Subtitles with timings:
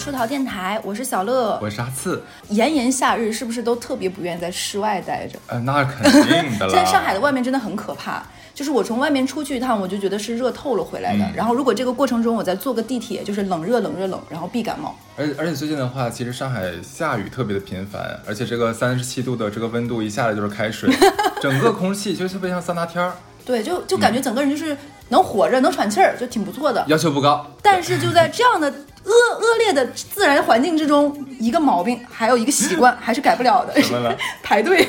[0.00, 1.58] 出逃电台，我是小乐。
[1.60, 2.22] 我是阿次。
[2.48, 5.38] 炎炎夏日是不是都特别不愿意在室外待着？
[5.46, 6.72] 呃，那肯定的了。
[6.72, 8.22] 现在上海的外面真的很可怕，
[8.54, 11.24] 就是我从外面出去一趟，我就觉得是热透了回来的。
[11.26, 14.98] 嗯然后如果这个过程中我再坐个地铁，就是冷热冷热冷，然后必感冒。
[15.18, 20.90] 而而且最近的话，其实上海下雨特别的频繁，而且这个三十七度的这个温度一下来就是开水，
[21.42, 23.12] 整个空气就特别像桑拿天儿，
[23.44, 24.74] 对，就就感觉整个人就是
[25.10, 26.82] 能活着，能喘气儿，就挺不错的。
[26.88, 27.46] 要求不高。
[27.62, 28.72] 但是就在这样的
[29.04, 34.86] 恶恶劣的自然环境之中，一个毛病，还有一个习惯，还是改不了的 什么呢， 排队。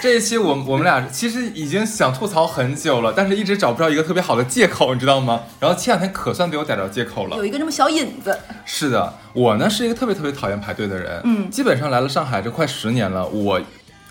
[0.00, 5.42] 这一期我我们俩其实已经想吐槽很久了，但是一直找不着一个特别好的借口，你知道吗？
[5.60, 7.44] 然后前两天可算被我逮着借口了有。
[7.44, 13.60] 一个这么小引子，是的，我呢是一个特别特别讨厌排队的人，嗯基本上来了上海这快十年了，我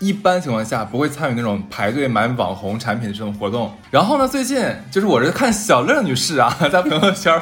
[0.02, 3.72] 一般情况下不会参与那种排队买网红产品的这种活动。
[3.88, 7.40] 然后呢，最近就是我是看小乐女士啊， 在朋友圈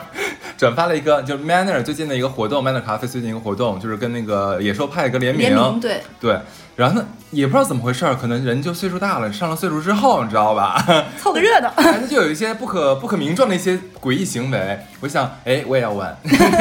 [0.59, 6.39] 转发了一个就是 Manner 最近的一个活动，Manner 咖啡最近一个活动，就是跟那个野兽派一个联名，联名对，对。
[6.77, 10.85] 然后呢，也不知道怎么回事儿，可能人就岁数大了，上了岁数之后，你知道吧？
[11.19, 11.73] 凑个热闹。
[11.77, 14.79] 哎，他就有一些不可不可名状的一些诡异行为。
[15.01, 16.15] 我想，哎，我也要玩。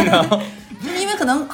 [0.05, 0.39] 然 后
[0.97, 1.45] 因为可能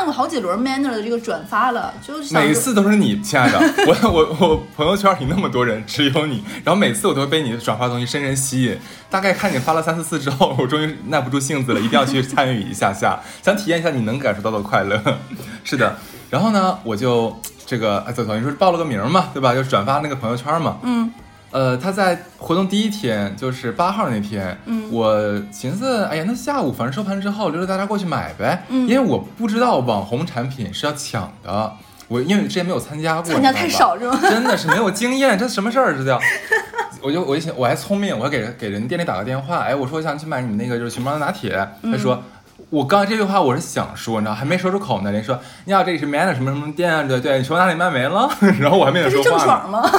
[0.00, 6.42] 看过好几轮 Manner 的这个转发了，就是每次都是你，亲爱的，我 我我朋友圈里那么多人，只有你。
[6.64, 8.78] 然后每次我都会被你转发的东西深深吸引。
[9.10, 14.98] 大概看你发了三四次之后，我终于耐不住性子了，一定要去参与一下下，想体验一下你能感受到的快乐。
[15.64, 15.94] 是的，
[16.30, 19.52] 然后呢，我就这个哎，等等于说是报了个名嘛，对吧？
[19.52, 20.78] 就转发那个朋友圈嘛。
[20.82, 21.12] 嗯
[21.52, 25.18] 呃，他在活动第一天，就是八号那天，嗯我
[25.52, 31.72] 寻思，哎呀，那下午反正收盘之后，溜溜大家过去买呗，嗯因为我不知道网红产品是要抢的，
[32.08, 34.18] 我因为之前没有参加过，参加太少是吗？
[34.22, 36.20] 真的是没有经验，这什么事儿这叫？
[37.02, 42.22] 我就我就想，我还聪明，我还给给人店里打个电话，哎，我说我想去买你们那个就是熊猫的拿铁，他说。
[42.70, 45.10] 我刚这句话我是想说，你知道，还没说出口呢。
[45.10, 47.02] 人说你好，这里是 Man 的什么什么店啊？
[47.02, 48.30] 对对，你说哪里卖没了？
[48.60, 49.36] 然后我还没有说话呢。
[49.36, 49.90] 郑爽吗？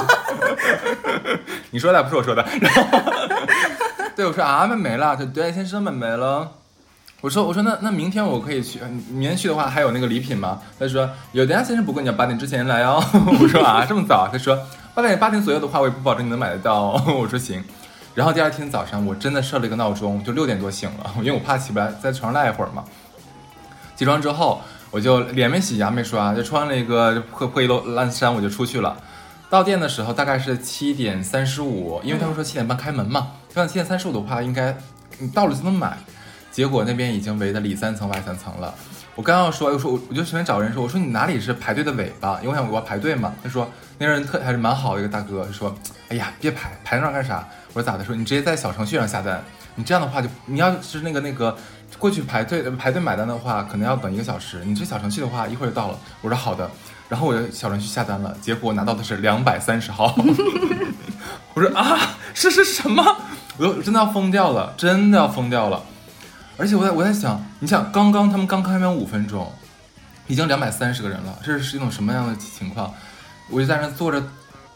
[1.71, 2.41] 你说的不是我说的。
[2.61, 2.81] 然后，
[4.15, 5.17] 对我说啊，卖没了。
[5.17, 6.49] 对对，先生卖没了。
[7.19, 10.61] 我说我说那那明天我可以去，明天去的话还有那个礼品吗？
[10.79, 13.03] 他说有的呀，先生，不过你要八点之前来哦。
[13.41, 14.29] 我说啊，这么早？
[14.31, 14.57] 他说
[14.95, 17.03] 八点八点左右的话，我也不保证你能买得到哦。
[17.19, 17.61] 我说行。
[18.13, 22.83] 然后第二天早上我真的设了一个闹钟，就六点多醒了，因为我怕起不来，在床上赖一会儿嘛。
[23.95, 28.97] 起床之后，我就脸没洗，牙没刷，就穿了一个破破衣漏烂衫，我就出去了。
[29.49, 34.75] 到店的时候大概是七点三十五，因为他们说七点半开门嘛，像七点三十五的话，应该
[35.19, 35.97] 你到了就能买。
[36.51, 38.73] 结果那边已经围的里三层外三层了。
[39.21, 42.39] 我刚要说，我说我我就随便找人说，我说你哪里是排队的尾巴？
[42.41, 43.31] 因为我想我要排队嘛。
[43.43, 45.75] 他说那人特还是蛮好的一个大哥，他说，
[46.09, 47.47] 哎呀别排，排那干啥？
[47.67, 48.03] 我说咋的？
[48.03, 49.39] 说你直接在小程序上下单，
[49.75, 51.55] 你这样的话就你要是那个那个
[51.99, 54.63] 过去排队排队买单的话，可能要等一个小时。
[54.65, 55.99] 你这小程序的话，一会儿就到了。
[56.21, 56.67] 我说好的，
[57.07, 60.15] 然后我就小程序下单了，结果我拿到的是两百三十号。
[61.53, 63.05] 我说啊，是是什么？
[63.59, 65.79] 我都真的要疯掉了，真的要疯掉了。
[66.61, 69.51] 而且我在我在想，你想刚刚他们刚开门五分钟，
[70.27, 72.93] 已经两百三十个人了，这是一种什么样的情况？
[73.49, 74.21] 我就在那坐着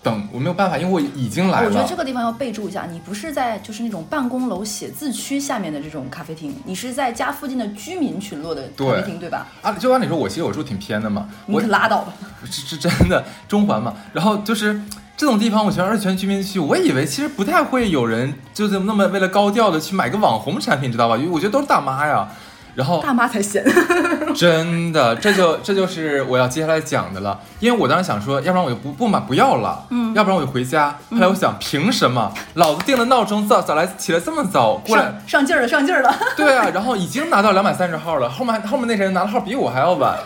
[0.01, 1.67] 等，我没有办法，因为我已经来了。
[1.67, 9.45] 我觉得这个地方要备注一下，你不是在就是那种办公楼写字区下面的这种咖啡厅，你是在家附近的居民群落的咖啡厅，对吧？
[9.61, 12.11] 啊，就按理说，我其实我住挺偏的嘛，你可拉倒吧！
[12.45, 13.93] 是是真的中环嘛。
[14.11, 14.81] 然后就是
[15.17, 21.15] 这种地方，我觉得二泉居民区，我以为其实不太会有人就是那么为了高调的去买个网红产品，知道吧？
[21.15, 22.27] 因为我觉得都是大妈呀。
[22.75, 23.63] 然后大妈才闲。
[24.35, 27.39] 真的，这就这就是我要接下来讲的了。
[27.61, 30.89] 因为我当时想说，要不然我就不不买不要了，嗯要不然我就回家。
[31.09, 32.33] 后来我想，凭什么？
[32.55, 36.13] 老子定了闹钟，早早来起来这么早过来上，上劲儿了，上劲儿了！
[36.35, 40.17] 对啊，然后已经拿到两百三十号了，后面后面那人拿的号比我还要晚，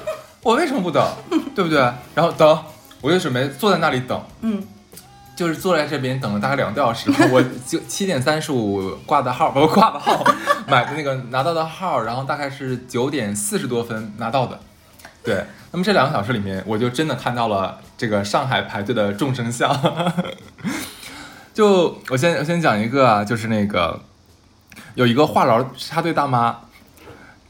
[0.42, 1.08] 我为什么不等？
[1.54, 1.78] 对不对？
[2.16, 2.58] 然后等，
[3.02, 4.63] 我就准备坐在那里等，嗯，
[5.39, 10.21] 就是坐在这边等了大概两个多小时，我就七点三十五挂的号，不挂的号，
[10.68, 14.59] 买的那个拿到的号，然后大概是九点四十多分拿到的。
[15.24, 19.74] 对，那么这两个小时里面，我就真的看到了这个上海排队的众生相。
[21.56, 23.97] 就我先我先讲一个啊，就是那个
[24.95, 26.57] 有一个话痨插队大妈，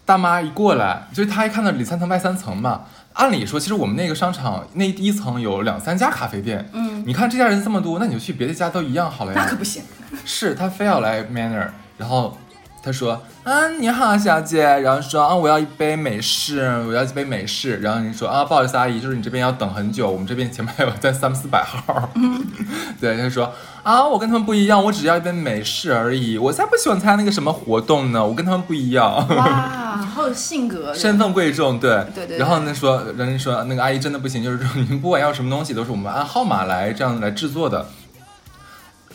[0.05, 2.81] 大妈一过来，就是她一看到里三层外三层嘛。
[3.13, 9.41] 按理说，其实我们那个商场那第一层有两三家咖啡店，嗯，你看这家人这么多，那你就去别的家都一样好了呀。
[9.43, 9.83] 那可不行。
[10.23, 11.67] 是他非要来 Manner，
[11.97, 12.37] 然后
[12.81, 22.09] 他说啊，你好，小姐，然后说啊，我要一杯美式，我要一杯美式，然后你说啊，不好意思，阿姨，就是你这边要等很久，我们这边前面还有在三四百号。
[23.01, 23.51] 对，他说
[23.89, 29.27] 啊，我跟他们不一样，我只要一杯美式而已，我才不喜欢参加那个什么活动呢，我跟他们不一样。
[29.35, 32.37] 哇， 好有性格，身份贵重，对对对。
[32.37, 37.87] 然后呢说，人家说那个阿姨真的不行，就是说你们不管要什么东西，都是我们按号码来这样来制作的。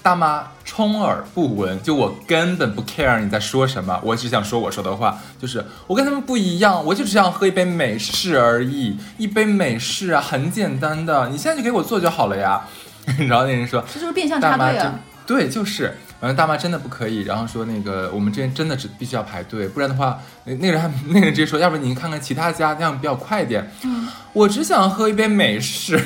[0.02, 12.66] 大妈充耳不闻，就我根本不 care 你在说什么，我只想说我说的话，就是我跟他们不一样，我就只想喝一杯美式而已，一杯美式啊，很简单的，你现在就给我做就好了呀。
[13.28, 14.98] 然后那人说，这就是变相插队啊。
[15.26, 15.84] 对，就是，
[16.20, 23.70] 然后大妈真的不可以，然后说那个我们这边真的只必须要排队，不然的话，那那人还 那个人直接说，要不您看看其他家，这样比较快一点。
[23.84, 25.98] 嗯，我只想喝一杯美式。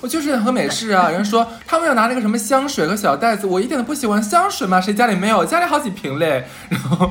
[0.00, 1.08] 我就是喝美式啊！
[1.10, 5.44] 人说他们要拿那个什么香水和小袋子，我一点都不喜欢香水嘛，谁家里没有？
[5.44, 6.46] 家里好几瓶嘞。
[6.70, 7.10] 然后，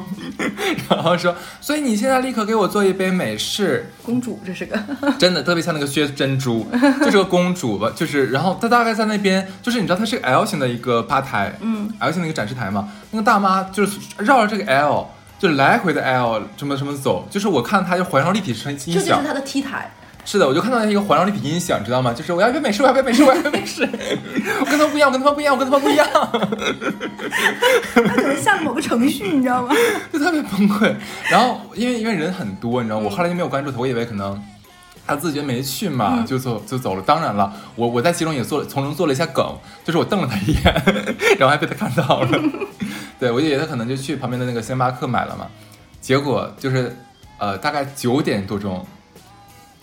[0.90, 3.92] 然后说，所以你现在立刻给我做一杯美式。
[4.04, 4.80] 公主，这是个
[5.20, 6.66] 真的特别像那个薛珍珠，
[7.02, 7.92] 就是个公主吧？
[7.96, 12.90] 就是，然后她大概在那边，就是你知道它是个 L 型的一个吧台，嗯，L 型的一个展示台嘛。
[13.12, 15.08] 那个大妈就是绕着这个 L，
[15.40, 19.92] 就来回的 L 什么什么走，就是我看她就环绕立体声音响，这就是她的 T 台。
[20.30, 22.14] 是的，我就看到一个环绕立体音响，知道吗？
[22.14, 23.88] 就是我要一杯美式，我要一杯美式，我要一杯美式。
[24.60, 26.06] 我跟他们不一样，我跟他们不一样，我跟他们不一样。
[27.94, 29.74] 他可能下了某个程序，你知道吗？
[30.12, 30.94] 就特别崩溃。
[31.32, 34.38] 然后因为因为人很多，你知道，我后来就没有关注他，我以为可能
[35.06, 37.02] 他自觉没去嘛，就走就走了。
[37.04, 40.84] 当然了，我我在其中也做从中做了一下梗，就是我瞪了他一眼，
[41.40, 42.40] 然后还被他看到了。
[43.18, 45.48] 对，我以为他可能就去旁边的那个星巴克买了嘛，
[46.02, 46.94] 结果就是
[47.38, 48.86] 呃大概九点多钟。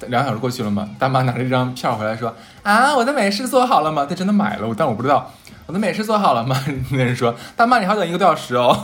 [0.08, 5.32] 两个小时过去了嘛，大妈拿着一张票回来说：“啊，我的美式做好了吗？”他真的买了，但我不知道
[5.66, 6.56] 我的美式做好了吗？
[6.92, 8.76] 那人说：“大妈，你还等一个多小时哦。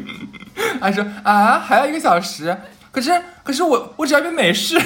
[0.80, 2.56] ”还说：“啊，还要一个小时？
[2.90, 4.78] 可是，可是我我只要一杯美式。”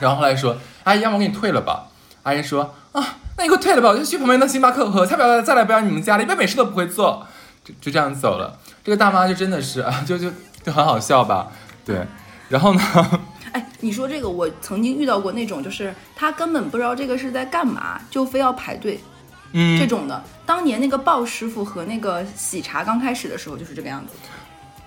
[0.00, 1.86] 然后后来说：“阿姨，要么我给你退了吧。”
[2.24, 7.26] 阿姨说：“啊，那你给我退了吧，我就去旁边的星巴克喝，才不要再来不要你们家了，一杯美式都不会做。”
[7.64, 8.58] 就就这样走了。
[8.82, 10.28] 这个大妈就真的是啊，就就。
[10.62, 11.50] 就很好笑吧，
[11.84, 12.06] 对，
[12.48, 12.80] 然后呢？
[13.52, 18.98] 哎，你说这个，我曾经遇到过那种，就是他根本不知道这个是在干嘛，就非要排队，
[19.52, 20.22] 嗯，这种的。
[20.46, 24.14] 当年那个鲍师傅和那个喜茶刚开始的时候就是这个样子。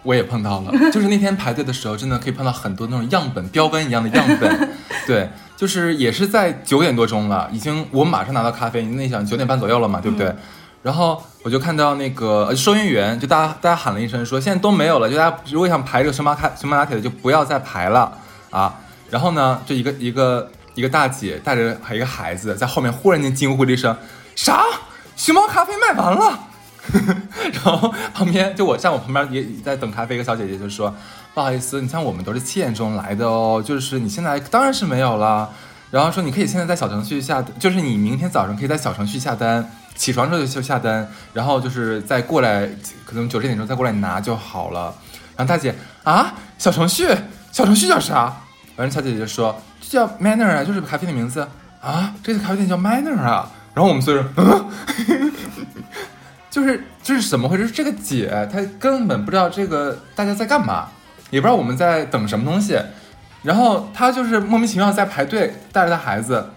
[0.02, 4.70] 我也碰到了，就是那天排队的时候，真的可以碰到很多那种样本标本一样的样本。
[5.06, 10.34] 对，就是也是在九点多钟了，已经我马上拿到咖啡，你那想九点半左右了嘛，对不对？
[10.86, 18.16] 然后我就看到那个收银员，就大家大家喊了一声，说现在都没有了，就大家如果想排这个星巴克星巴拿铁的，就不要再排了
[18.52, 18.72] 啊。
[19.10, 23.98] 然后呢，就一个一个一个大姐带着一个孩子在后面，忽然间惊呼了一声
[24.38, 24.64] ：“啥？
[25.16, 26.40] 熊猫咖啡卖完了？”
[27.52, 30.94] 然后旁边就我站我旁边也在等咖啡，一个小姐姐就说
[31.34, 35.50] ：“不好意思，你像我们都是七点钟来的哦，就是你现在当然是没有了。
[35.90, 42.70] 然后说你可以现在在小程序下，就是你明天早上可以在小程序下单。”起床之后就下单，然后就是再过来，
[43.06, 44.94] 可能九十点钟再过来拿就好了。
[45.38, 47.08] 然后大姐啊，小程序，
[47.52, 48.42] 小程序叫啥？
[48.76, 51.48] 完了，小姐姐说就叫 Manner 啊，就是咖啡的名字
[51.82, 52.14] 啊。
[52.22, 53.50] 这个咖啡店叫 Manner 啊。
[53.74, 54.30] 然后我们所有人，
[56.50, 57.70] 就是就是怎么回事？
[57.70, 60.88] 这个姐她根本不知道这个大家在干嘛，
[61.30, 62.80] 也不知道我们在等什么东西。
[63.44, 66.52] 然后她就是莫名其妙在排队，带着她孩子。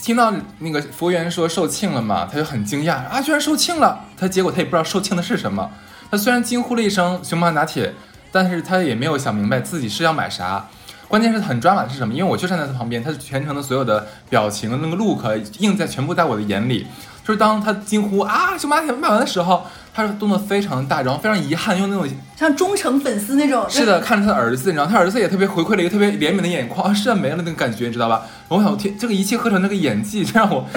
[0.00, 3.98] 听到那个服务员说售罄了嘛，他就很惊讶啊，居然售罄了！
[4.16, 5.70] 他结果他也不知道售罄的是什么。
[6.10, 7.92] 他虽然惊呼了一声“熊猫拿铁”，
[8.30, 10.66] 但是他也没有想明白自己是要买啥。
[11.08, 12.12] 关键是很抓马的是什么？
[12.14, 15.24] 因为我就站在他旁边，他全程的所有的表情那个 look
[15.58, 16.86] 映在全部在我的眼里。
[17.24, 19.64] 就是当他惊呼啊，熊猫拿铁卖完的时候。
[19.96, 23.64] 他的动作非常大，然后非常遗憾，用那种像忠诚粉丝那种。
[23.66, 28.26] 是的，看着他的儿子，然后他儿子也特别回馈了一个特别怜悯的眼眶，啊，是没了那个感觉，你知道吧？
[28.48, 30.68] 我想，天，这个一气呵成，那个演技，这让我。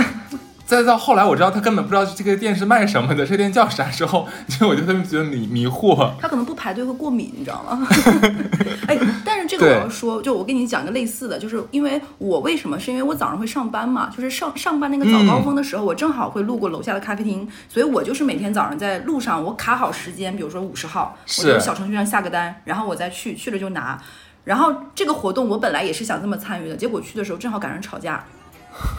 [0.70, 6.12] 再到后来，我知道他根本不知道这个店是卖什么的，这店叫啥之后，就我就特别觉得迷迷惑。
[6.22, 7.88] 他可能不排队会过敏，你知道吗？
[8.86, 8.96] 哎，
[9.26, 12.80] 但是这个我要说，就我跟你讲个类似的，就是因为我为什么？
[12.80, 24.00] 是因为我早上会上班嘛，就是上上班那个早高峰的时候，我正好会路过楼下的咖啡厅，所以我就是每天早上在路上，我卡好时间，比如说五十号，我就小程序上下个单，然后我再去，去了就拿。
[24.44, 28.24] 然后这个活动我本来也是想这么参与的，结果去的时候正好赶上吵架。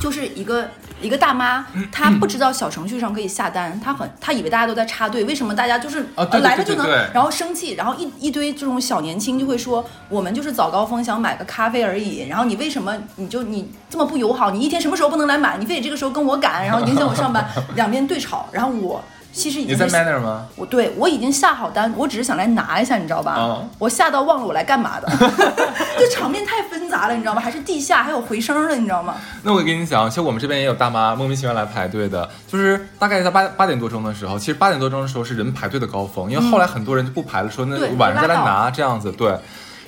[0.00, 0.68] 就是一个
[1.00, 14.50] 一个大妈，她不知道小程序上可以下单，她很她以为大家都在插队，为什么大家就是啊对对来了就能然后生气，然后一一堆这种小年轻就会说，我们就是早高峰想买个咖啡而已，然后你为什么你就你这么不友好？
[14.50, 15.56] 你一天什么时候不能来买？
[15.58, 20.46] 你非得这个时候跟我赶，然后影响我上班， 两边对吵，然后我其实已你在 Manner 吗？
[20.56, 23.34] 我对我已经下好单，我只是想来拿一下，你知道吧？
[23.36, 25.08] 哦我下到忘了我来干嘛的，
[25.98, 27.40] 这场面太纷杂了，你知道吗？
[27.40, 29.14] 还是地下还有回声的，你知道吗？
[29.42, 39.38] 那我跟你讲，其实我们这边也有大妈莫名其妙来排队的，就是大概在八八点多钟的时候，其实八点多钟的时候是人排队的高峰，因为后来很多人就不排了，说那晚上再来拿这样子，对。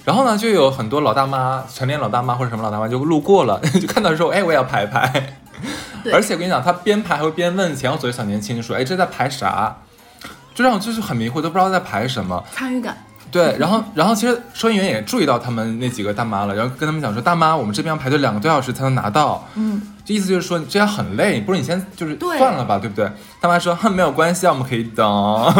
[0.04, 5.36] 然后呢，就有很多老大妈、成年老大妈或者什么老大妈就路过了， 就看到说，哎，我也要排排。
[6.02, 9.76] 对而且我跟你讲，他边排还会边问前后左右小年轻说，哎，这在排啥？
[10.54, 12.42] 就让我就是很迷惑，都不知道在排什么。
[12.52, 12.96] 参与感，
[13.30, 19.48] 对，然后然后其实收银员也注意到他们那几个大妈了，然后跟他们讲说，大妈，我们这边要排队两个多小时才能拿到。
[19.54, 23.10] 嗯，这意思就是说你这样很累，不如你先就是算了吧，对不对？
[23.40, 25.06] 大妈说，哼，没有关系啊，我们可以等。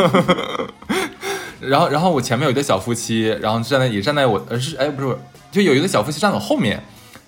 [1.61, 5.17] 然后然后我前面有一对小夫妻，然后站在也站在我呃是哎不是，
[5.51, 6.83] 就有一对小夫妻站在我后面，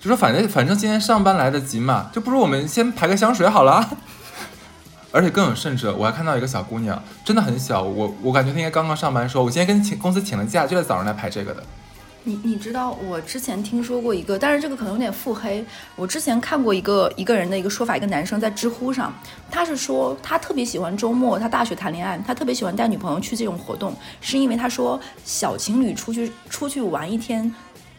[0.05, 3.97] 就说反正反正今天上班来得及嘛，就不如我们先排个香水好了。
[5.11, 11.63] 而且更有甚者，我还看到一个小姑娘，真的很小，我我感觉她应该刚刚上班，说我今天跟请公司请了假，就在早上来排这个的。
[12.23, 15.65] 你你知道我之前听说过一个，但是这个可能有点腹黑。
[15.95, 19.11] 我之前看过一个一个人的一个说法，一个男生在知乎上，
[19.49, 27.51] 他是说他特别喜欢周末，他大学谈恋爱，他特别喜欢带女朋友去这种活动，是因为他说小情侣出去出去玩一天，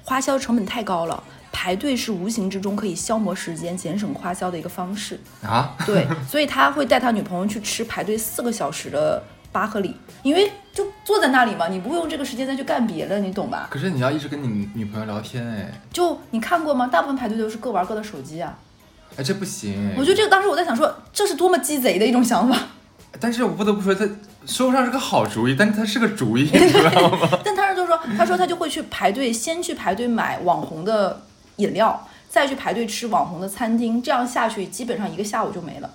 [0.04, 1.20] 花销成本太高了。
[1.58, 5.18] 排队是无形之中可以消磨时间、节省花销的一个方式。
[5.42, 13.68] 啊，对， 所以他会带他女朋友去吃排队四个小时的巴赫里，因为就坐在那里嘛，你不用这个时间再去干别的，你懂吧？
[13.70, 16.88] 可是你要一直跟你女朋友聊天，哎，就你看过吗？
[16.88, 18.58] 大部分排队都是各玩各的手机啊。
[19.16, 19.94] 哎，这不行。
[19.96, 22.54] 我觉得这个当时我在想说，这是多么鸡贼的一种想法。
[23.18, 24.06] 但是我不得不说，他
[24.44, 27.26] 说不上是个好主意，但他是个主意， 你知道吗？
[27.42, 31.22] 但他是就是说，他说他就会去排队，先去排队买网红的
[31.56, 35.90] 饮料，再去排队吃网红的餐厅，这样下去基本上一个下午就没了。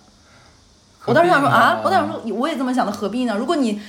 [1.05, 3.35] 我当时想说啊，我当时说我也这么想的，何必呢？
[3.37, 3.81] 如果你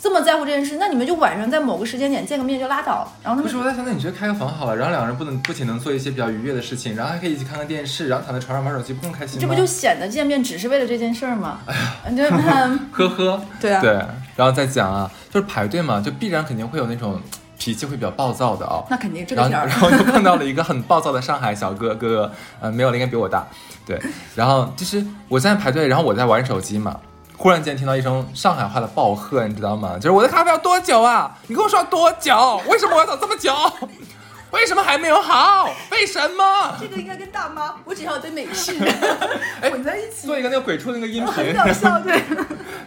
[0.00, 3.06] 这么在乎这件事，那你们就晚上在某个时间点见个面就拉倒。
[3.22, 9.40] 然后他们不是我在想，那你觉得开个房好了，然后两个人不能不仅能做一些比较愉悦的事情，然后还可以一起看看电视，然后躺在床上玩手机，不更开心吗？
[9.40, 11.60] 这不就显得见面只是为了这件事儿吗？
[12.10, 13.92] 你就看， 呵呵，对啊，对，
[14.36, 17.20] 然后再讲啊，就是排队嘛，就必然肯定会有那种
[17.58, 18.84] 脾气会比较暴躁的哦。
[18.90, 19.76] 那肯定这个点儿然。
[19.80, 22.30] 后就碰到了一个很暴躁的上海小哥哥，
[22.60, 23.46] 呃，没有了，应该比我大，
[23.86, 24.00] 对。
[24.34, 26.98] 然后就是我在排队，然后我在玩手机嘛，
[27.36, 29.96] 忽然间听到一声上海话的暴喝，你知道吗？
[29.96, 31.36] 就是我的咖啡要多久啊？
[31.46, 32.60] 你跟我说要多久？
[32.68, 33.54] 为什么我要等这么久？
[34.50, 35.68] 为什么还没有好？
[35.90, 36.76] 为什么？
[36.80, 38.72] 这个应该跟大妈，我只要对美式
[39.60, 42.22] 哎混在一起，做一个那个鬼畜那个音频很频，搞笑，对。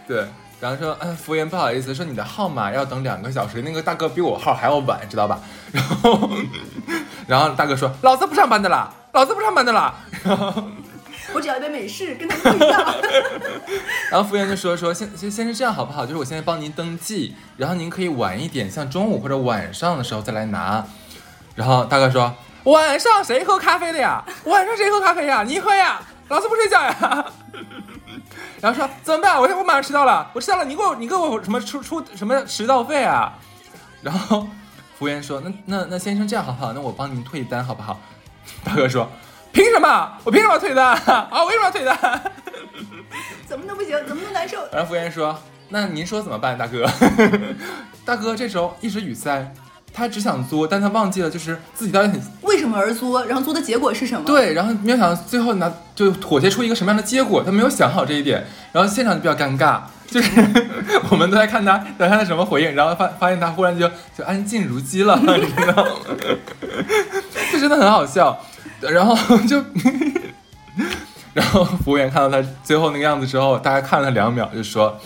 [0.06, 0.24] 对。
[0.60, 5.40] 然后说，嗯，服务员不好意思，说你的号码要等两个小时，那个大哥比我号还要晚，知道吧？
[5.72, 6.30] 然后，
[7.26, 9.94] 然后大哥说，老子不上班的啦，老子不上班的啦。
[10.24, 10.62] 然后。
[11.34, 12.82] 我只要一杯美式，跟他们不一样。
[14.10, 16.06] 然后服务员就说说先先先是这样好不好？
[16.06, 20.82] 就是我现在帮您登记，然后您可以晚一点，像中午或者晚上的时候再来拿。
[21.54, 22.34] 然后大哥说
[22.64, 24.24] 晚上谁喝咖啡的呀？
[24.44, 25.42] 晚上谁喝咖啡呀？
[25.46, 26.00] 你喝呀？
[26.28, 27.26] 老子不睡觉呀。
[28.60, 29.40] 然后说怎么办？
[29.40, 33.32] 我我马上迟到了，我迟到了，你给我你给我什么出出什么迟到费啊？
[34.02, 34.48] 然后
[34.98, 36.72] 服务员说那那那先生这样好不好？
[36.72, 37.98] 那我帮您退单好不好？
[38.64, 39.08] 大哥说
[39.52, 40.12] 凭什么？
[40.24, 41.28] 我凭什么要退单 啊？
[41.32, 42.32] 我为什么要退单？
[43.46, 44.58] 怎么都不行，怎么都难受。
[44.72, 45.38] 然后服务员说
[45.70, 46.86] ：“那您说怎么办，大哥？”
[48.04, 49.54] 大哥这时候一时语塞，
[49.92, 53.24] 他只想作，但他忘记了就是自己到底很为什么而作？
[53.26, 60.30] 然后作的结果是什么？，对，然后没有想到最后拿就妥协出一个什么样的结果，他没有想好这一点，然后现场就比较尴尬，就是
[61.10, 65.90] 我们都在看他等他的什么回应，然后发发现他忽然就就安静如鸡了， 你知道吗？
[67.52, 68.38] 这真的很好笑，
[68.80, 69.16] 然后
[69.46, 69.64] 就。
[71.34, 74.98] 然后服务员看到他最后那个样子之后，大概看了他两秒，就说：“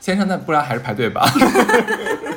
[0.00, 1.24] 先生，那不然还是排队吧。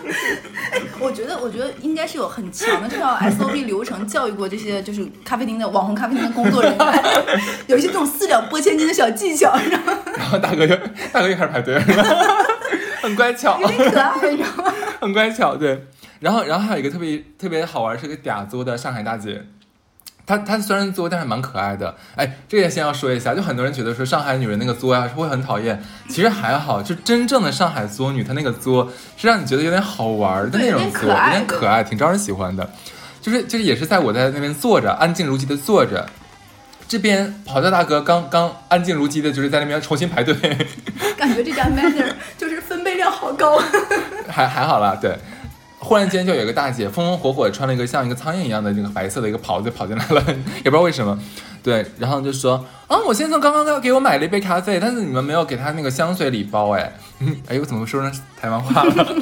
[1.01, 7.03] 我觉得，我觉得应该是有很强的这套 SOP 流程教育过这些就是咖啡厅的网红咖啡厅的工作人员，
[7.67, 10.75] 有一些这种四两拨千斤的小技巧，你知道吗？”然后大哥就
[11.11, 11.79] 大哥就开始排队，
[13.01, 14.73] 很乖巧，有点可爱，你知道吗？
[15.01, 15.87] 很乖巧，对。
[16.19, 19.43] 然后，然后还有一个特别特别好玩，是个嗲作的上海大姐。
[20.31, 21.93] 她她虽然作，但是蛮可爱的。
[22.15, 32.69] 哎，这个先要说一下，就很多人觉得说上海女人那个作呀、会很讨厌，其实还好，就真正的上海作女，她那个作是让你觉得有点好玩的那种作，有有点可爱点可爱，挺招人喜欢的。
[33.21, 36.07] 就是就是也是在我在那边坐着，安静如鸡的坐着。
[36.87, 40.33] 这边跑调大哥刚刚安静如鸡的，就是在那边重新排队，
[41.17, 43.57] 感觉这家 Manner 就是分贝量好高。
[44.27, 45.17] 还还好啦，对。
[45.83, 50.23] 忽然间就有一个大姐风风火火穿了一个像一个苍蝇一样的那个白色的一个袍子跑进来了，
[50.57, 51.17] 也不知道为什么。
[51.63, 56.93] 对，然后就说啊，我先生刚刚给我买了一杯咖啡，但是你们没有给他那个香水礼包哎，
[57.49, 59.15] 哎我怎么说成台湾话了？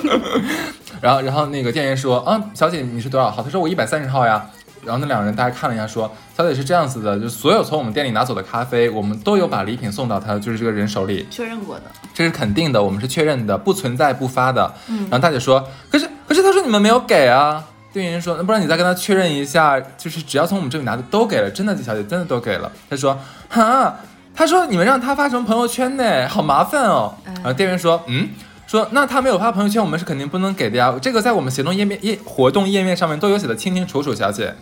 [1.02, 3.42] 然后然后那个店员说啊，小姐你是多少号？
[3.42, 4.46] 他说我一百三十号呀。
[4.82, 14.74] 然后那两个人大家看了一下，说小姐是这样子的，就所有从我们店里拿走的咖啡，我们都有把礼品送到他就是这个人手里，确认过的，这是肯定的，我们是确认的，不存在不发的。
[14.88, 17.66] 嗯，然后大姐说，可是可是他说你们没有给啊。
[17.92, 22.72] 店员说，那不然你再跟他确认一下，就是只要从我们这里拿的都给了，真的，小姐真的都给了。
[22.88, 23.20] 他说，
[23.50, 23.96] 哈，
[24.36, 26.30] 他说你们让他发什么朋友圈呢？
[26.30, 27.16] 好麻烦哦。
[27.26, 28.30] 然后店员说，嗯。
[28.68, 30.94] 说那他没有发朋友圈，我们是肯定不能给的呀。
[31.02, 34.54] 这个在我们行动页面页活动页面上面都有写的清清楚楚，小姐。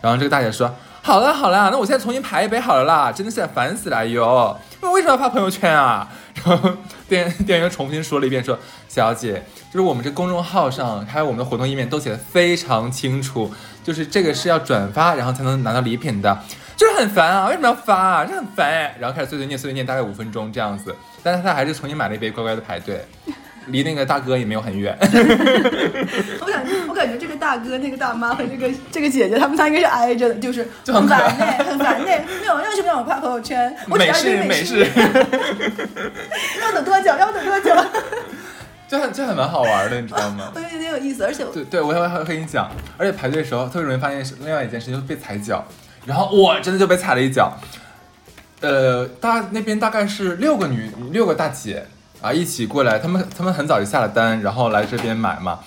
[0.00, 0.72] 然后这个大姐说
[1.02, 6.08] 好了好了，那我现在重新排一杯好了啦，真的是烦死了哎呦，那为什么要发朋友圈啊？
[6.44, 6.70] 然后
[7.08, 9.42] 店店员重新说了一遍，说小姐，
[9.72, 13.50] 就是我们这公众号上还有我们的活动页面都写的非常清楚，
[13.82, 16.38] 就是这个是要转发然后才能拿到礼品的，
[16.76, 18.24] 就是很烦啊，为什么要发啊？
[18.24, 18.94] 这很烦。
[18.98, 23.04] 然后开始碎碎念碎碎念，大概五分钟这样子，但是他还是重新买了一杯，乖乖的排队。
[23.70, 24.96] 离那个大哥也没有很远，
[26.40, 32.06] 我感觉我感觉这个大哥、那个大妈和这个这个姐姐，他们仨应该是挨着的，就是很烦呢，很烦呢。
[32.06, 33.74] 没有，为什么让我发朋友圈？
[33.86, 34.86] 美式美式，
[36.60, 37.06] 要等多久？
[37.16, 37.74] 要等多久？
[38.88, 40.50] 就很就很蛮好玩的，你知道吗？
[40.54, 45.64] 我觉得有意思，而且对对，我还会和你讲，而且排队的时候特别容易发现是另外一件事情，就是被踩脚。
[46.06, 47.52] 然后我真的就被踩了一脚。
[48.60, 51.86] 呃，大那边大概是六个女六个大姐。
[52.20, 55.60] 啊，一起过来，他们他们很早就下了单，然后来这边买嘛。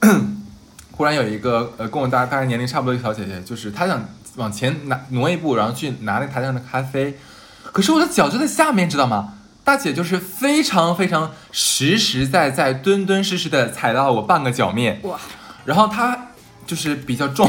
[0.94, 4.06] 忽然有一个呃，跟我大大概年龄差不多的小姐姐，就是她想
[4.36, 7.16] 往前拿挪一步，然后去拿那台上的咖啡，
[7.72, 9.34] 可是我的脚就在下面，知道吗？
[9.64, 15.16] 大姐就是非常非常实实在在、敦敦实实的踩到我半个脚面，哇！
[15.64, 16.18] 然后她
[16.66, 17.48] 就是比较重，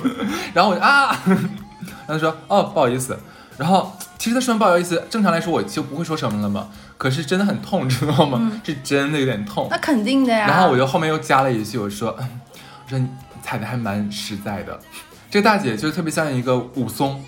[0.54, 1.14] 然后我啊，
[2.08, 3.18] 然后说哦不好意思，
[3.58, 6.68] 然后其实他说完不好意思，正常来说我就不会说什么了嘛。
[6.98, 8.52] 可是真的很痛，知道吗？
[8.62, 9.66] 是真的有点痛。
[9.70, 10.46] 那肯定的呀。
[10.46, 13.08] 然后我就后面又加了一句，我说：“我说你
[13.42, 14.78] 踩的还蛮实在的。”
[15.30, 17.24] 这个大姐就特别像一个武松，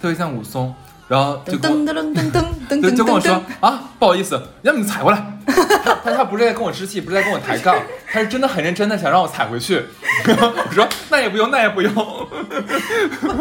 [0.00, 0.74] 特别像武松，
[1.12, 2.32] 然后就噔噔噔噔
[2.70, 5.22] 噔噔，就跟我说：“啊，不好意思，让你踩过来。”
[6.02, 7.76] 他他不是在跟我置气，不是在跟我抬杠，
[8.10, 9.84] 他是真的很认真的想让我踩回去。
[10.24, 11.92] 我说：“那也不用，那也不用。”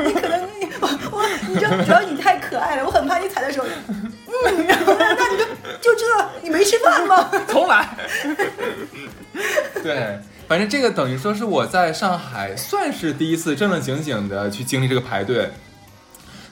[0.03, 3.65] 你可能你我我，你就主要你太可爱了，我很怕你踩的时候。
[3.87, 5.45] 嗯，然后那你就
[5.81, 6.05] 就这，
[6.43, 7.31] 你没吃饭吗？
[7.47, 7.87] 重来。
[9.81, 15.49] 对，反正这个等于说是我在上海算是第一次正正经经的去经历这个排队。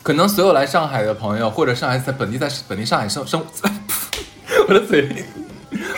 [0.01, 3.45] 可能所有来上海的朋友，或者上海在本地在本地上海生生，
[4.67, 5.25] 我的嘴，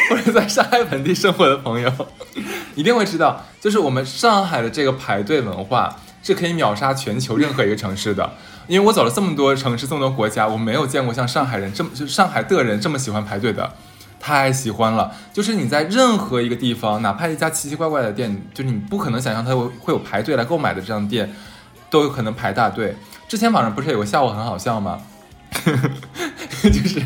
[0.09, 1.91] 或者在上海本地生活的朋友，
[2.75, 8.31] 一定会知道，就是我们上海的这个排队文化是可以秒杀全球任何一个城市的。
[8.67, 13.69] 因为我走了这么多城市，这么多国家，我没有见过像上海人这么就是上海的人这么喜欢排队的，
[14.19, 15.11] 太喜欢了。
[15.33, 21.33] 就是你在任何一个地方，哪怕一家奇奇怪怪的店，就是你不可能想象它会会有排队来购买的这样店，
[21.89, 22.95] 都有可能排大队。
[23.31, 24.99] 之前网上不是有个笑话很好笑吗？
[26.61, 27.01] 就是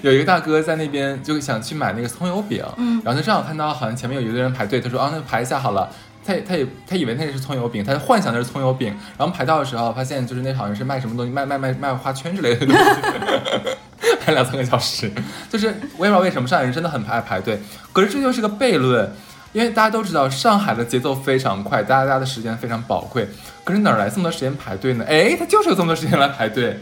[0.00, 5.90] 有一个大哥在那边就想去买那个葱油饼，嗯，然后他正好看到好像前面有一个人排队，他说啊，那排一下好了。
[6.24, 12.82] 他他也他以为那是葱油饼，他幻想那是葱油饼，然后排到的时候发现就是那好像是卖什么东西，卖卖卖卖花圈之类的东西，
[14.24, 15.12] 排两三个小时，
[15.50, 15.66] 就是
[15.98, 17.60] 我也不知道为什么上海人真的很爱排队，
[17.92, 19.12] 可是这就是个悖论，
[19.52, 23.28] 因为大家都知道上海的节奏非常快，大家的时间非常宝贵，
[23.64, 25.04] 可是哪来这么多时间排队呢？
[25.08, 26.80] 哎，他就是有这么多时间来排队，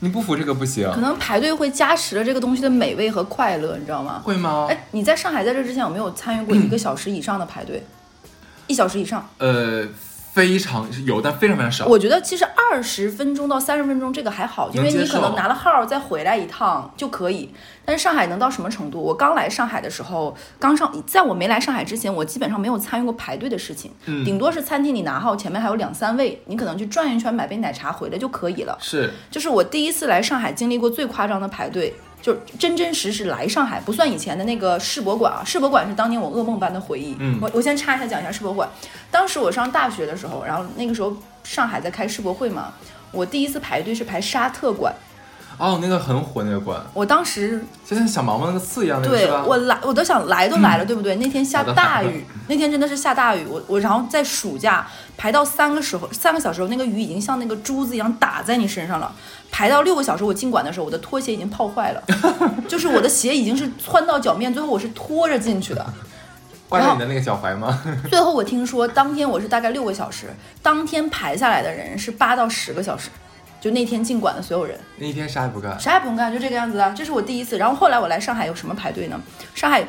[0.00, 0.90] 你不服这个不行。
[0.92, 4.20] 可能排队会加持了这个东西的美味和快乐，你知道吗？
[4.22, 4.66] 会吗？
[4.68, 7.82] 哎，你在上海在这之前有没有参与过一个小时以上的排队？
[8.66, 9.86] 一小时以上，呃，
[10.38, 11.84] 非常有，但非常非常少。
[11.86, 17.50] 我觉得其实二十分钟到三十分钟这个还好，因为你可能拿了号再回来一趟就可以。
[17.84, 19.02] 但是上海能到什么程度？
[19.02, 23.90] 我刚来上海的时候，刚上，在我没来上海之前，我基本上没有参与过排队的事情，
[24.24, 28.78] 顶多是餐厅里拿号，前面还有两三位，你可能去转一圈买杯奶茶回来就可以了。
[28.80, 31.92] 是，就是我第一次来上海经历过最夸张的排队。
[32.20, 37.16] 就真真实实来上海，不算以前的那个世博馆啊，世博馆是当年我噩梦般的回忆。
[37.18, 38.68] 嗯，我我先插一下讲一下世博馆。
[39.10, 42.72] 当时我上大学的时候，然后那个时候上海在开世博会嘛，
[43.12, 44.94] 我第一次排队是排沙特馆。
[45.58, 49.28] 哦，那个很火那个馆，我当时就像小毛毛那个刺一样的，对？
[49.44, 51.16] 我来，我都想来都来了，对不对？
[51.16, 53.44] 那天下大雨，那天真的是下大雨。
[53.48, 59.12] 我我然后在暑假排到三个时候，三个小时后，那个雨已经像那个珠子一样打在你身上了。
[59.50, 62.02] 排到六个小时，我进馆的时候，我的拖鞋已经泡坏了，
[62.68, 65.84] 就是我的鞋已经是穿到脚面，最后我是拖着进去的。
[66.68, 67.82] 挂着你的那个脚踝吗？
[68.10, 70.26] 最后我听说，当天我是大概六个小时，
[70.62, 73.08] 当天排下来的人是八到十个小时，
[73.60, 74.78] 就那天进馆的所有人。
[74.96, 76.92] 那一天啥也不干，啥也不用干，就这个样子的。
[76.94, 77.58] 这是我第一次。
[77.58, 79.20] 然后后来我来上海有什么排队呢？
[79.54, 79.84] 上海，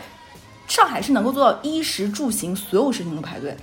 [0.68, 3.56] 上海是能够做到衣食住行所有事情都排队，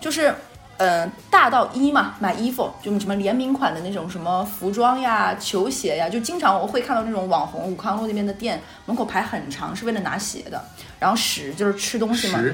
[0.00, 0.34] 就是。
[0.78, 10.62] 嗯，大到衣嘛，买衣服就什么联名款的那种什么服装呀、球鞋呀，就经常我会看到那种网红武康路那边的店门口排很长，是为了拿鞋的。
[10.98, 12.44] 然后食就是吃东西嘛，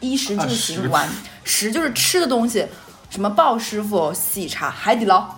[0.00, 1.08] 衣食住行玩，
[1.44, 2.66] 食就是吃的东西，
[3.10, 5.37] 什么鲍师傅、喜茶、海底捞，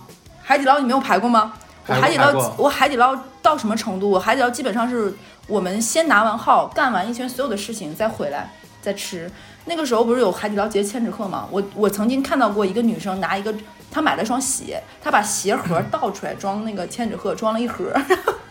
[0.51, 1.53] 海底捞你没有排过吗？
[1.87, 4.09] 我海底捞，我海底捞到什么程度？
[4.09, 5.15] 我海底捞基本上是
[5.47, 9.31] 我们先拿完号，干完一圈所有的事情，再回来再吃。
[9.63, 11.47] 那个时候不是有海底捞节千纸鹤吗？
[11.49, 13.55] 我我曾经看到过一个女生拿一个，
[13.89, 17.93] 她买了双鞋，她把鞋盒倒出来装那个千纸鹤，装了一盒。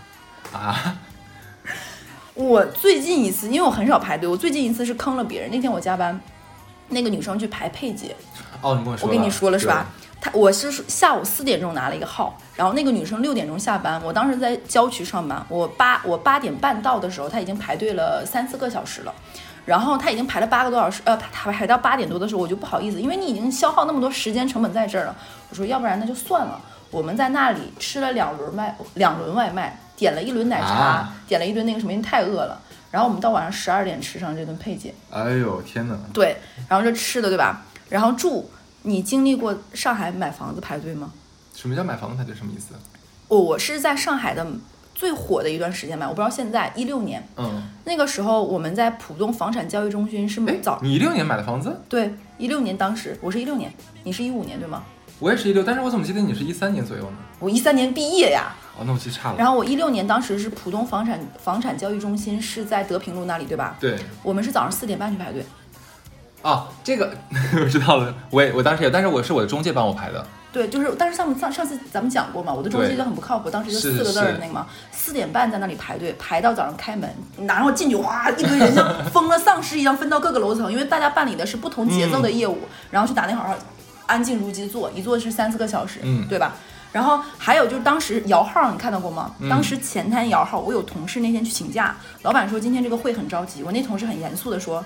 [0.55, 0.97] 啊，
[2.33, 5.51] 我最近一次，因为我很少排队，我最近一次是坑了别人。
[5.51, 6.19] 那天我加班，
[6.89, 8.17] 那个女生去排配姐，
[8.63, 9.85] 哦，你跟我说，我跟你说了是吧？？
[10.21, 19.15] 她我是下午四点钟拿了一个号，然后那个女生六点钟下班，我当时在郊区上班，我八我八点半到的时候，她已经排队了三四个小时了，
[19.65, 25.17] 然后她已经排了八个多小时，呃，排排到八点多的时候，我就不好意思，因为你已经消耗那么多时间成本在这儿了，
[25.49, 34.95] 我说要不然那就算了，我们在那里吃了两轮外两轮外卖，点了一轮奶茶，啊点了一顿那个什么，因为太饿了，然后我们到晚上十二点吃上这顿配件。
[35.11, 35.97] 哎呦天哪！
[36.13, 36.37] 对，
[36.69, 37.63] 然后这吃的对吧？
[37.89, 38.49] 然后住，
[38.83, 41.13] 你经历过上海买房子排队吗？
[41.55, 42.35] 什么叫买房子排队？
[42.35, 42.75] 什么意思？
[43.29, 44.47] 我我是在上海的
[44.95, 51.81] 最火的一段时间买，我不知道现在一六年嗯，那个时候我们在浦东房产交易中心是哎早，你一六年买的房子？
[51.89, 53.73] 对一六年当时我是一六年，
[54.05, 54.83] 你是一五年对吗？
[55.19, 57.17] 我也是一六，但是我怎么记得你是一三年左右呢？
[57.39, 59.37] 我一三年毕业呀，哦，那我记差了。
[59.39, 63.77] 然后我一六年当时是浦东房产房产交易中心是在德平路那里对吧？
[63.79, 65.45] 对，我们是早上四点半去排队，
[66.43, 67.13] 哦，这个
[67.61, 70.27] 我知道了，我也我当时也，但是我是我的中介帮我排的。
[70.53, 77.09] 对，就是，但是上上上次咱们讲过嘛，我的中介就很不靠谱，当时就四个字儿的那个嘛，四点半在那里排队，排到早上开门，
[77.47, 82.59] 然后进去哇一堆人像疯了丧尸一样分到各个楼层，因为大家办理的是不同节奏的业务，
[82.91, 83.55] 然后去打那号
[84.07, 86.57] 安静如鸡坐，一坐是三四个小时，嗯对吧？
[86.91, 89.31] 然后还有就是当时摇号，你看到过吗？
[89.39, 94.85] 嗯当时前台摇号，我有同事那天去请假，老板说今天这个会很着急，我那同事很严肃的说。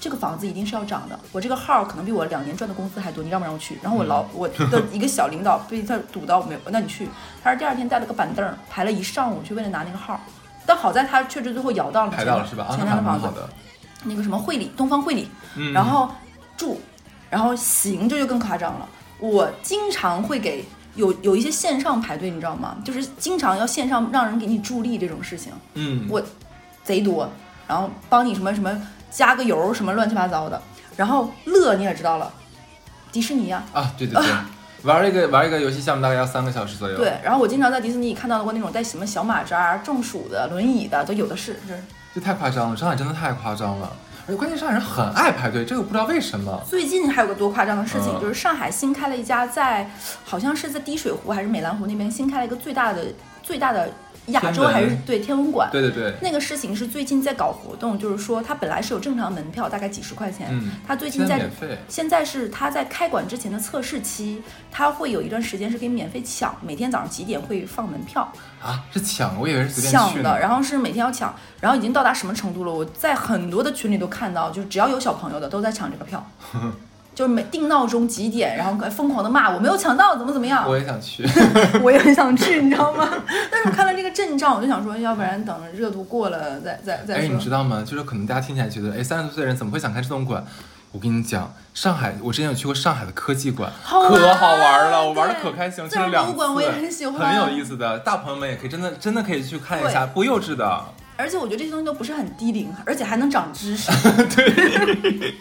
[0.00, 3.78] 这个房子一定是要涨的，我这个号可能比我两年赚的工资还多，你让不让我去？
[3.82, 7.08] 然后我老我的 一个小领导被他堵到没有，那你去。
[7.42, 10.20] 他是第二天带了个板凳儿，排了一上午，去为了拿那个号。
[10.66, 12.68] 但好在他确实最后摇到了排到了是吧？
[12.70, 13.48] 前台的房子还蛮好，的。
[14.04, 16.08] 那个什么汇理，东方汇理，嗯，然后
[16.56, 16.80] 住，
[17.30, 18.88] 然后行，这就更夸张了。
[19.18, 22.76] 我经常会给有有一些线上排队，你知道吗？
[22.84, 26.22] 就是经常要线上让人给你助力这种事情，嗯，我
[26.84, 27.28] 贼多，
[27.66, 28.70] 然后帮你什么什么
[29.10, 30.60] 加个油什么乱七八糟的。
[30.96, 32.32] 然后乐你也知道了，
[33.12, 34.32] 迪士尼呀、啊，对对对，
[34.82, 37.12] 玩一个玩一个游戏项目大概要三个小时左右。，对。
[37.22, 41.52] 然后我经常在迪士尼看到过那种带什么小马扎、中暑的、轮椅的，都有的是。
[41.66, 41.82] 是
[42.14, 43.92] 这太夸张了，上海真的太夸张了。
[44.26, 46.60] 而且关键上海人很爱排队，这个不知道为什么。
[46.68, 49.90] 最近还有个多夸张的事情，嗯就是上海新开了一家在，
[50.24, 53.06] 好像是在滴水湖还是美兰湖那边新开了一个最大的
[53.42, 53.88] 最大的
[54.28, 55.68] 亚洲还是对天文馆。
[55.70, 61.78] 对对对，那个事情是最近在搞活动，就是说它本来是有正常门票，大概几十块钱，嗯，它最近在现在免费。
[61.88, 68.30] 现在是它在开馆之前的测试期，它会有一段时间是可以免费抢，每天早上几点会放门票
[68.62, 70.38] 啊，是抢，我以为是随便去抢的，。
[70.38, 72.72] 然后是每天要抢，然后已经到达什么程度了？
[72.72, 76.24] 我在很多的群里都看到，就是只要有小朋友的都在抢这个票，
[77.18, 81.26] 就是每定闹钟几点，然后疯狂的骂我没有抢到，怎么怎么样，我也想去，
[81.82, 83.08] 我也很想去，你知道吗？
[83.50, 87.36] 但是我看到这个阵仗，我就想说，要不然等热度过了再再再哎，你。
[87.40, 87.82] 知道吗？
[87.84, 90.44] 就是可能大家听起来觉得，哎，三十多岁的人怎么会想看这种馆？
[90.92, 100.80] 我跟你讲，上海，我之前有去过上海的科技馆，好可好玩了，我玩的可开心了，去自然了两次，博物馆我也很喜欢很有意思的，大朋友们也可以真的真的可以去看一下，不幼稚的。
[101.20, 103.90] 而且我觉得这些东西都不是很低龄，而且还能长知识。
[104.36, 105.34] 对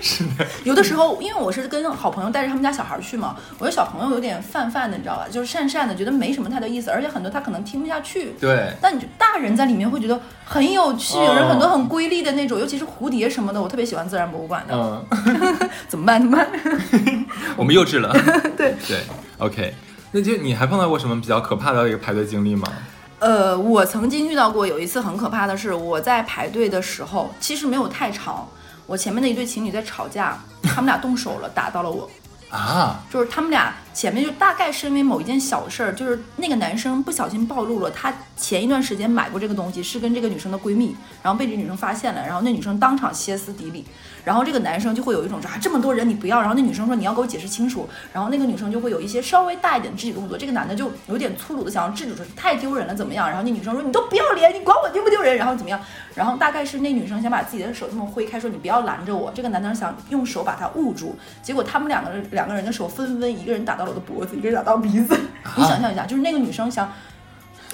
[0.00, 5.26] 是的， 有的时候，因为我是跟好朋友带着他们家小孩去嘛，我的小朋友有点泛泛的，你知道吧？
[5.28, 8.32] 就是讪讪的，觉得没什么太多意思，而且很多他可能听不下去。
[8.40, 14.74] 对，但你就大人在里面会觉得很有趣，哦有人很多很瑰丽的那种，尤其是蝴蝶什么的，我特别喜欢自然博物馆的。
[14.74, 15.04] 嗯，
[15.88, 16.22] 怎么办？
[16.22, 16.48] 怎么办？
[17.56, 18.12] 我们幼稚了。
[18.56, 19.00] 对对
[19.38, 19.74] ，OK。
[20.14, 22.68] 那就你还碰到过什么比较可怕的一个排队经历吗？
[23.22, 28.48] 呃，我曾经遇到过有一次很可怕的是，我在排队的时候，其实没有太长，
[28.84, 32.10] 我前面的一对情侣在吵架，他们俩动手了，打到了我。
[32.50, 43.86] 啊，就是他们俩前面就大概是因为某一件小事儿，就是那个男生不小心暴露了他前一段时间买过这个东西是跟这个女生的闺蜜，然后被这女生发现了，然后那女生当场歇斯底里。
[44.24, 55.80] 然后这个男生就会有一种说啊这么多人你不要，然后那女生说你要给我解释清楚，然后那个女生就会有一些稍微大一点肢体动作，这个男的就有点粗鲁的想要制止说太丢人了怎么样，然后那女生说你都不要脸，你管我丢不丢人，然后怎么样，
[56.14, 65.18] 然后大概是那女生想把自己的手这么挥开说你不要拦着我，这个男的想用手把她捂住，结果他们两个两个人的手纷纷一个人打到了我的脖子，一个人打到鼻子，
[65.56, 66.90] 你想象一下，就是那个女生想。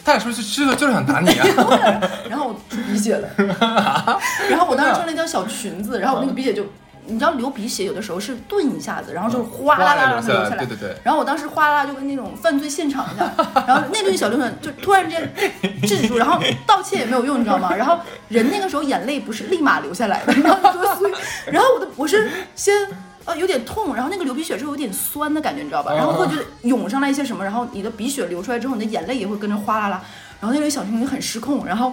[0.08, 1.46] 他俩说是知道就是想打你啊，
[2.30, 3.28] 然后我出鼻血了，
[4.48, 6.64] 然后我当时穿了一条小裙子，然后我那个鼻血就，
[7.04, 13.30] 你知道流鼻血有的时候是顿一下子，然后就是哗啦啦让它流下来，对对对，然后我当时哗啦啦就跟那种犯罪现场一样，
[13.66, 15.30] 然后那对小流氓就突然之间
[15.82, 17.74] 制止住，然后道歉也没有用，你知道吗？
[17.76, 20.32] 然后人那个时候眼泪不是立马流下来的，
[21.52, 22.74] 然后我的我是先。
[23.28, 25.92] 呃，有点痛，然后那个流鼻血是有点酸的感觉，你知道吧？
[25.94, 30.02] 然后会觉得涌上来一些什么，然后你的鼻血流出来之后，你的眼泪也会跟着哗啦啦，
[30.40, 31.92] 然后那个小情侣很失控，然后。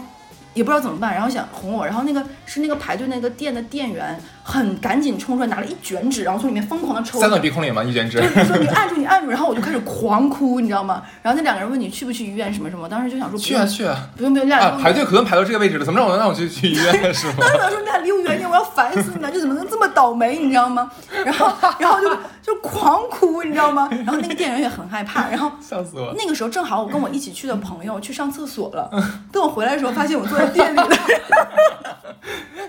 [0.53, 7.19] 也不知道怎么办，然后想哄我，然后那个是那个排队那个店的店员，很赶紧冲出来拿了一卷纸，然后从里面疯狂的抽。
[7.19, 7.83] 塞到鼻孔里吗？
[7.83, 8.19] 一卷纸。
[8.19, 11.01] 对，说你按住，你按住，然后我就开始狂哭，你知道吗？
[11.23, 17.37] 然后那两个人问你去不去医院什么什么，当时就想说去啊去啊，不用不用，俩排队可能排到这个位置了，怎么让我让我去去医院是吗？
[17.39, 20.91] 当时想说你俩离我远点，我要烦死你了，就怎么能这么倒霉，你知道吗？
[21.25, 23.89] 然后然后就就狂哭，你知道吗？
[23.91, 26.13] 然后那个店员也很害怕，然后笑死我。
[26.15, 28.91] 那个时候正好我跟我一起去的朋友去上厕所了，
[29.31, 30.87] 等我回来的时候发现我坐在店里了。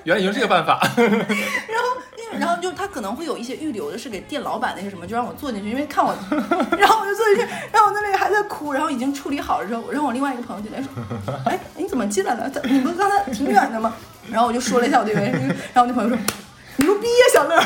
[0.07, 6.17] 原来用这个办法， 然后，因为然后就他可能会有一些预留的是给店老板那些什么，就让我坐进去，因为看我，
[6.79, 7.43] 然后我就坐进去，
[7.73, 10.89] 然后我在那里还在哭，然后已经处理好了之后，我让我另外一个朋友进来说，
[11.45, 12.49] 哎，你怎么进来了？
[12.63, 13.93] 你不是刚才挺远的吗？
[14.31, 15.33] 然后我就说了一下我这边，
[15.75, 16.17] 然后我那朋友说。
[16.79, 17.59] 牛逼呀，小乐！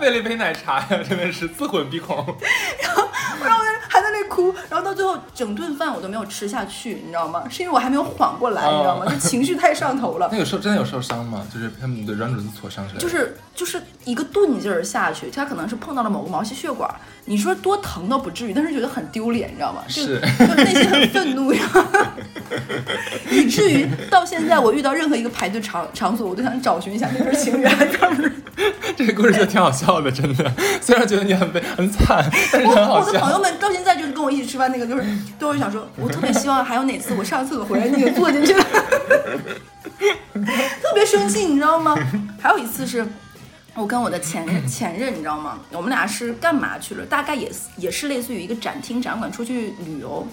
[0.00, 2.16] 为了一杯奶茶呀，真的是自毁鼻孔。
[4.36, 7.44] 哭，然后到最后整顿饭我都没有吃下去，你知道吗？
[7.48, 9.06] 是因为我还没有缓过来，你知道吗？
[9.06, 10.28] 就情绪太上头了。
[10.32, 11.42] 那有受真的有受伤吗？
[11.52, 13.02] 就是他们的软组织挫伤之类的。
[13.02, 16.88] 就是就是一个钝劲儿下去，他可能是碰到了某个毛细血管。
[17.24, 19.82] 你说多疼倒不至于，但是觉得很丢脸，你知道吗？
[19.88, 21.60] 是，就内心很愤怒呀，
[23.30, 27.66] 以至于到现在我遇到任何一个排队场场所，我都想找寻一下那对情侣。
[28.96, 30.52] 这个故事就挺好笑的，真的。
[30.80, 33.08] 虽然觉得你很悲很惨，但是很好笑。
[33.08, 35.04] 我的朋友们到现在就是跟我一起吃饭那个，就是
[35.38, 38.64] 都会想说，我特别希望还有哪次我上厕所回来那个坐进去了，
[40.82, 41.94] 特别生气，你知道吗？
[42.40, 43.06] 还有一次是。
[43.78, 45.58] 我跟我的前任前任，你知道吗？
[45.70, 47.04] 我们俩是干嘛去了？
[47.04, 50.26] 大概也也是类似于一个展厅展馆出去旅游，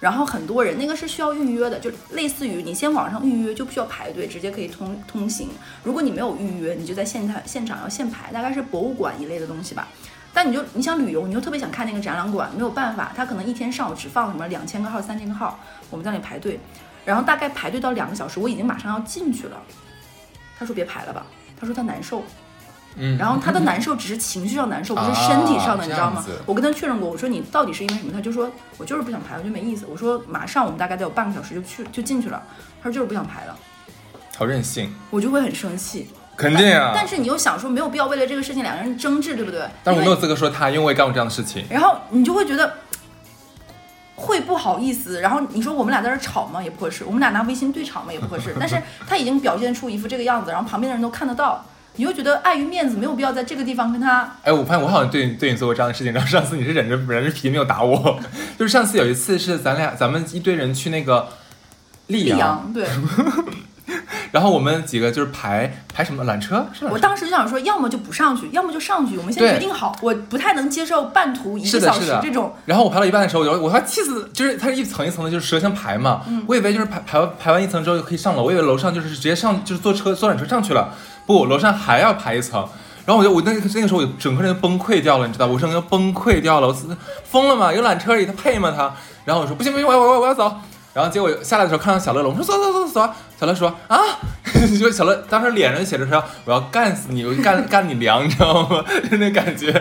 [0.00, 5.50] 然后很多人，那个是需要预约的，就类似于你先网上预约就不需要排队，直接可以通通行。
[5.84, 9.86] 如果你没有预约，你就在现场现场要现排，大概是博物馆一类的东西吧。
[10.32, 15.60] 但你就你想旅游，你就特别想看那个展览馆，没有办法，他可能一天上午只放什么两千个号、三千个号，
[15.90, 16.58] 我们在那里排队，
[17.04, 19.60] 然后大概排队到两个小时，我已经马上要进去了。
[20.58, 21.26] 他说别排了吧，
[21.58, 22.22] 他说他难受。
[22.96, 26.24] 嗯，然后他的难受只是情绪上难受，不是身体上的，你知道吗？
[26.44, 28.12] 我跟他确认过，我说你到底是因为什么？
[28.12, 29.86] 他就说我就是不想排，我觉得没意思。
[29.88, 32.42] 我说马上我们大概得有半个小时就去就进去了。
[32.82, 33.56] 他说就是不想排了，
[34.36, 34.92] 好任性。
[35.10, 36.92] 我就会很生气，肯定啊。
[36.94, 39.68] 但是你又想说没有必要为了这个事情两个人争执，对不对？
[39.84, 41.64] 但我没有资格说他，因为我也干过这样的事情。
[41.70, 42.74] 然后你就会觉得
[44.16, 45.20] 会不好意思。
[45.20, 46.60] 然后你说我们俩在这吵吗？
[46.62, 47.04] 也不合适。
[47.04, 48.12] 我们俩拿微信对吵嘛？
[48.12, 48.54] 也不合适。
[48.58, 51.64] 但是他已经表现出一副这个样子，然后旁边的人都看得到。
[51.96, 54.36] 你又觉得碍于面子，没有必要在这个地方跟他。
[54.42, 56.12] 哎，我发现我好像对对你做过这样的事情。
[56.12, 58.18] 然后上次你是忍着忍着皮没有打我，
[58.58, 61.28] 就是上次有一次是咱俩咱们一堆人去那个
[62.08, 62.86] 溧阳，对。
[64.30, 66.64] 然后我们几个就是排排什么缆车？
[66.88, 69.18] 我当时就想说，要么就不上去，要么就上去。
[69.18, 72.54] 我们先决定好，我不太能接受半途一个小时这种。
[72.66, 76.22] 然后我排到一半的时候，我我还气死，就是它是一层一层的，就是蛇形排嘛。
[76.28, 76.44] 嗯。
[76.46, 80.94] 我以为就是排排完排完一层之后就可以上楼，我以为楼上就是直接上就是坐车坐缆车上去了。
[81.30, 82.60] 不，楼上还要爬一层，
[83.06, 86.76] 然后我就我那那个时候我整个人崩溃掉了，你知道，我整个人崩溃掉了，我
[87.24, 87.72] 疯了嘛？
[87.72, 88.92] 有缆车里他配吗他？
[89.24, 90.52] 然后我说不行不行，我我我我要走。
[90.92, 93.08] 然后结果下来的时候看到小乐了，我说走走走走。
[93.40, 93.98] 小乐说啊，
[94.78, 98.84] 就小乐当时脸上写着说我要干死你， 我干干你娘，你知道吗？
[99.10, 99.72] 就那感觉。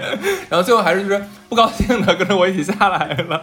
[0.47, 3.41] 然后最后还是就是不高兴的跟着我一起下来了。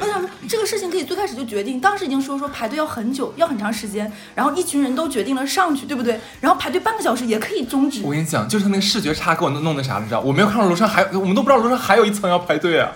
[0.00, 6.20] 我想说，这个事情可以最开始就决定，当时已经说说排队要很久，要很长时间，然后一群人都决定了上去，对不对？
[6.40, 8.10] 然后排队半个小时也可以终止我。
[8.12, 10.20] 跟你讲，就是他那个视觉差给我弄弄的啥，你知道？
[10.20, 12.92] 我没有看到楼上还有，我们都不知道楼上还有一层要排队啊。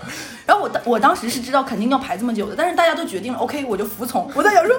[0.47, 4.31] 然后我当我当时是知道肯定要排这么久的，但是大家都决定了，OK，我就服从。
[4.35, 4.75] 我在想说，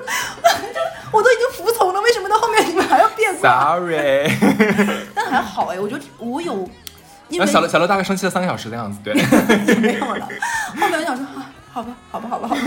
[1.12, 4.30] 我都已经服从了，为什么到后面你们还要变卦？Sorry，
[5.16, 6.70] 但还好哎，我觉得我有，
[7.30, 9.14] 因为小乐小乐大概生气了三个小时的样子，对。
[9.68, 10.28] 也没有了。
[10.80, 12.62] 后面我想说啊，好吧，好吧，好吧，好吧，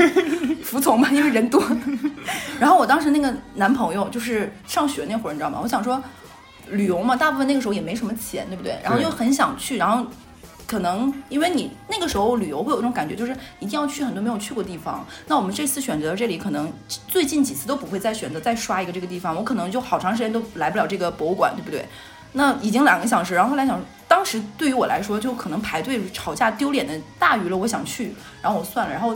[0.64, 1.62] 服从吧，因为人多。
[2.60, 5.58] 然后我当时那个男朋友就是上学那会儿，你知道吗？
[5.62, 6.02] 我想说
[6.68, 8.78] 旅游嘛，大部分那个时候也没什么钱，对不对？
[8.82, 10.06] 然后又很想去，然后。
[10.72, 15.06] 可能因为你那个时候旅游会有一种感觉，就是一定要去很多没有去过地方。
[15.26, 16.72] 那我们这次选择这里，可能
[17.06, 21.86] 最近几次都不会再选择再刷一个这个地方，我可能就好长时间都来不了这个博物馆，对不对？
[22.32, 29.14] 那已经两个小时，然后来想，当时对于我来说，就可能排队吵架丢脸的大于了我想去，然后我算了，然后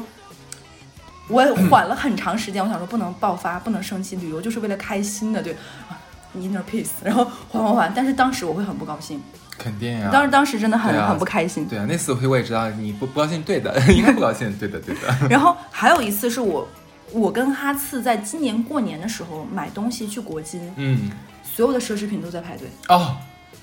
[1.29, 5.55] 我缓了很长时间，我想说不能爆发，不能生气，旅游就是为了开心的，对
[5.89, 5.97] 啊
[6.37, 9.23] ，inner peace，然后缓缓缓，但是当时我会很不高兴，
[9.59, 11.67] 肯定呀、当时当时真的很、啊很不开心。
[11.67, 15.01] 对啊，那次回我也知道你不不高兴，对的，应该不高兴，对的，对的。
[15.29, 16.69] 然后还有一次是我，
[17.13, 21.11] 我跟哈次在今年过年的时候买东西去国金，嗯，
[21.43, 23.17] 所有的奢侈品都在排队，哦，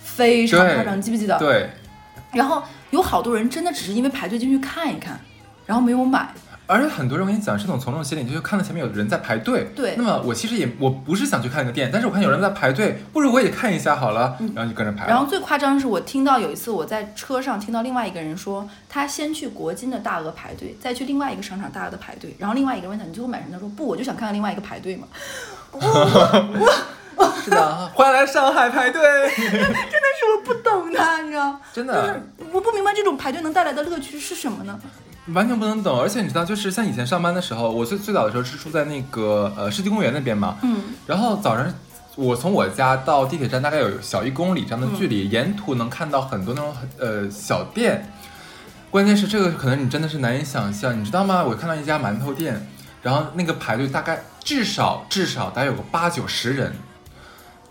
[0.04, 1.38] 非常夸张，你记不记得？
[1.38, 1.70] 对，
[2.32, 5.20] 然后有好多人真的只是因为排队进去看一看，
[5.66, 6.28] 然后没有买。
[6.66, 9.68] 而且很多人我跟你讲是种从众心理，就是看到前面有人在排队。
[9.76, 15.06] 对那么我其实也我不是想去看那个店，但是我看有人在排队，不如我也看一下好了，然后就跟着排。
[15.06, 23.52] 嗯然后最夸张的是，我听到有一次我在车上听到另外一个人说，他先去国金的大额排队，再去另外一个商场大额的排队，然后另外一个人问他你最后买什么？
[23.54, 25.08] 他说不，我就想看看另外一个排队嘛。
[27.44, 29.02] 是的， 欢迎来上海排队，
[29.38, 31.60] 真的是我不懂他，你知道？
[31.74, 34.80] 真的就是我不明白这种排队能带来的乐趣是什么呢？
[35.28, 35.98] 完全不能等。
[36.00, 41.74] 而且你知道，就是像以前上班的时候，我最最早的时候是住在那个呃世纪公园那边嘛，嗯，然后早上
[42.16, 48.12] 我从我家到地铁站大概有小一公里这样的距离，沿途能看到很多那种呃小店。
[48.92, 51.44] 关键是这个可能你真的是难以想象，你知道吗？
[51.44, 52.68] 我看到一家馒头店，
[53.02, 56.76] 然后那个排队大概至少至少大概有个八九十人，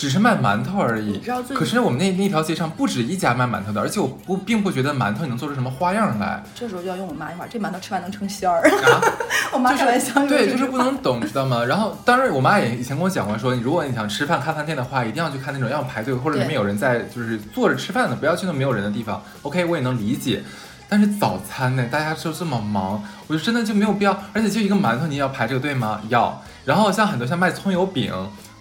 [0.03, 1.17] 只是卖馒头而已
[1.55, 6.43] 可是我们那那条街上不止一家卖馒头的，而且我不并不觉得馒头你能做出什么花样来。
[6.57, 8.69] 这时候就要用我妈一话，这馒头吃完能成仙儿。
[8.69, 9.01] 啊
[9.55, 11.65] 我妈开玩笑，对，就是不能懂，知道吗？
[11.65, 19.23] 然后，当然，我妈也以前跟我讲过说，你如果你想吃饭看饭店的话，一定要去看那种要排队或者里面有人在就是坐着吃饭的，不要去那没有人的地方。
[19.43, 20.43] OK，我也能理解。
[20.89, 26.01] 但是早餐呢，大家就这么忙，我就真的就没有必要，而且就一个馒头，你也要排这个队吗？
[26.09, 26.43] 要。
[26.65, 28.13] 然后像很多像卖葱油饼，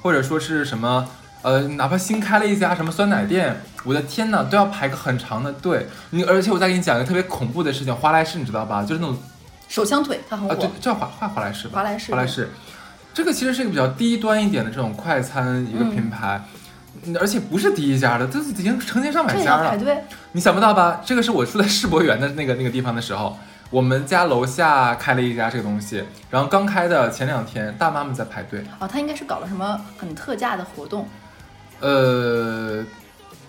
[0.01, 1.07] 或者说是什么，
[1.41, 5.87] 呃，哪怕新开了一家什么酸奶店，我的天呐，都要排个很长的队。
[6.11, 8.83] 你而且我再给你讲一个特别恐怖的事情，华莱士你知道吧？
[8.83, 9.17] 就是那种
[9.67, 12.49] 手枪腿，它很啊，对火。，叫华华华莱士吧，华莱士华莱士，
[13.13, 16.41] 这个其实是一个比较低端一点的这种快餐一个品牌，
[17.03, 19.75] 嗯而且不是第一家的，这已经成千上百家了。
[20.33, 21.01] 你想不到吧？
[21.03, 23.35] 这个是我住在世博园的那个那个地方的时候，
[23.71, 28.63] 我们家楼下开了一家这个东西，然后刚开的前两天，大妈们在排队。
[28.79, 31.07] 哦，他应该是搞了什么很特价的活动。
[31.81, 32.83] 呃，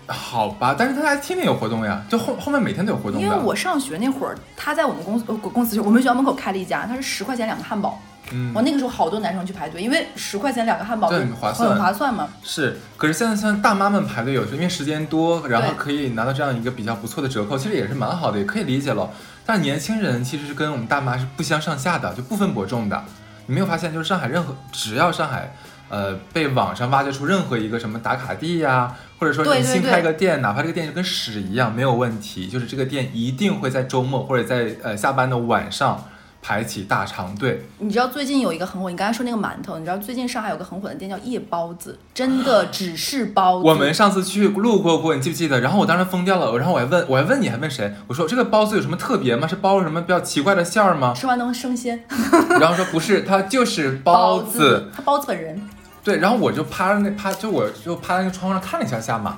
[0.07, 3.21] 好吧，但是他还天天有活动呀，就后后面每天都有活动。
[3.21, 7.99] 因为我上学那会儿，他在我们公司呃公司我们学校门口开了一家，他是十块钱两个汉堡。
[8.31, 12.27] 嗯我那个时候好多男生去排队，因为十块钱两个汉堡很划算很划算嘛。
[12.41, 19.09] 是，可是现在像大妈们排队有时候因为时间多，然后可以拿到这样一个比较不错的折扣，其实也是蛮好的，也可以理解了。
[19.45, 23.03] 但年轻人其实是跟我们大妈是不相上下的，就不分伯仲的。
[23.45, 25.53] 你没有发现，就是上海任何只要上海，
[25.93, 36.03] 呃，被网上挖掘出任何一个什么打卡地呀、或者说你新开对个店，哪怕这个店就跟屎一样，没有问题，就是这个店一定会在周末或者在呃下班的晚上
[36.41, 37.63] 排起大长队。
[37.77, 43.67] 你知道最近有一个很火，你刚才说那个馒头，你知道最近上海有个很火的店叫夜包子，真的只是包子。
[43.67, 45.61] 我们上次去路过过，你记不记得？
[45.61, 47.93] 然后我当时疯掉了，然后我还问，我还问你，还问谁？
[48.07, 49.47] 我说这个包子有什么特别吗？
[49.47, 51.13] 是包了什么比较奇怪的馅儿吗？
[51.15, 52.03] 吃完能升仙。
[52.59, 54.89] 然后说不是，它就是包子。
[54.97, 55.61] 它包子本人。
[56.03, 59.37] 对，然后我就趴在那趴，就我就趴在那个窗户上看了一下下嘛，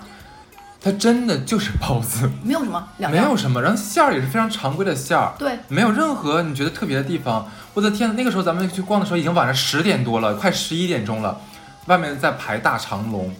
[0.82, 3.24] 它真的就是包子，没有什么两样。
[3.24, 7.48] 没有什么，然后馅儿也是非常常规的馅儿，对，没有任何你觉得特别的地方。
[7.74, 11.40] 我的天，那个时候咱们去逛的时候已经晚上十点多了，快十一点钟了，
[11.86, 13.32] 外面在排大长龙，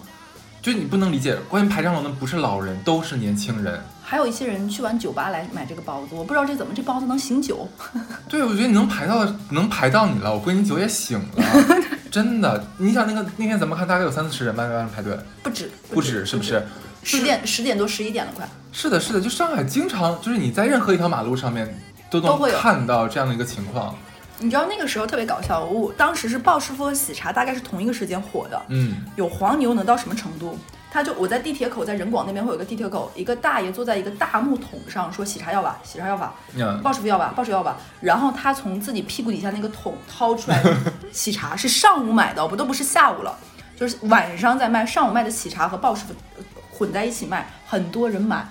[0.62, 3.80] 就你不能理解，关键排长龙的不是老人，都是年轻人。
[4.08, 7.66] 还有一些人去完酒吧来买这个包子，我不知道这怎么这包子能醒酒。
[8.28, 11.44] 对，我觉得你能排到，能排到你了，我估计你酒也醒了，
[12.16, 12.64] 真的。
[12.78, 16.62] 你想那个那天咱们看大概有三四十人吧，在外面排队，不止，不止是不是？
[17.02, 18.48] 十点十点多十一点了快。
[18.72, 21.78] 是的，是的，就上海经常就是你在任何一条马路上面
[22.10, 23.94] 都能都会有看到这样的一个情况。
[24.38, 30.58] 你知道那个时候特别搞笑，我当时是鲍师傅和喜茶大概是同一个时间火的，嗯，有黄牛能到什么程度？
[30.96, 37.76] 他就我在地铁口，在人广那边会有个地铁口，一个大爷坐在一个大木桶上说喜茶要吧，喜茶要吧，嗯，鲍师傅要吧，鲍师傅要吧。
[38.00, 40.64] 然后他从自己屁股底下那个桶掏出来
[41.12, 43.38] 喜茶，是上午买的，不都不是下午了，
[43.78, 48.48] 就是晚上在卖，上午卖的喜茶和鲍师傅呃混在一起卖，很多人买。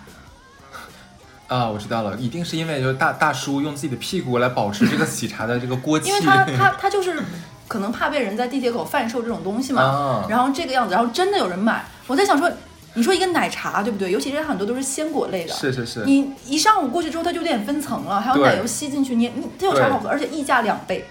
[1.47, 6.09] 啊，我知道了，一定是因为就是大大叔用自己的屁股来保持这个喜茶的这个锅气。
[6.09, 7.19] 因为他他他就是
[7.67, 11.83] 可能怕被人在地铁口贩售这种东西嘛，啊然后这个样子，然后真的有人买。
[12.07, 12.51] 我在想说，
[12.93, 14.11] 你说一个奶茶对不对？
[14.11, 20.07] 尤其是很多都是鲜果类的，是是是，你一上午过去之后，它就有点分层了，还有奶油吸进去，你你这有啥好喝？
[20.07, 21.05] 而且溢价两倍，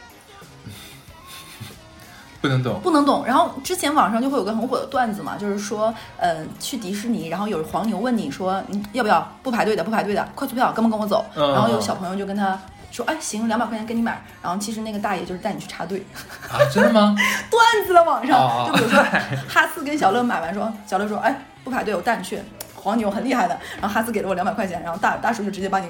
[2.40, 2.80] 不能懂。
[2.82, 3.24] 不能懂。
[3.26, 11.24] 然后之前网上就会有个很火的段子嘛，就是说，呃，去迪士尼，然后有黄牛问你说，你要不要不排队的，不排队的，快速票，跟不跟我走？
[11.34, 12.58] 嗯然后有小朋友就跟他
[12.94, 14.22] 说，哎，行，两百块钱给你买。
[14.42, 16.04] 然后其实那个大爷就是带你去插队。
[16.48, 17.14] 啊，真的吗？
[17.50, 19.02] 段子了网上，哦就比如说
[19.48, 22.38] 哈斯跟小乐买完说，小乐说，哎，不排队，我带你去。
[22.74, 25.88] 黄牛很厉害的，然后哈斯给了我两百块钱，然后大大叔就直接把你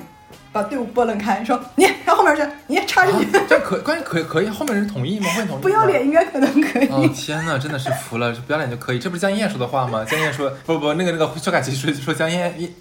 [0.53, 5.27] 把队伍拨楞开，说你上后面去，你插进去，啊这可关键可以可以，后面人同意吗？
[5.37, 5.61] 会同意？
[5.61, 6.87] 不要脸应该可能可以。
[6.87, 10.05] 哦天呐，真的是服了，不要脸就可以，这不是江一燕说的话吗？
[10.05, 12.73] 江一燕说不不，那个那个薛凯琪说说江一燕一，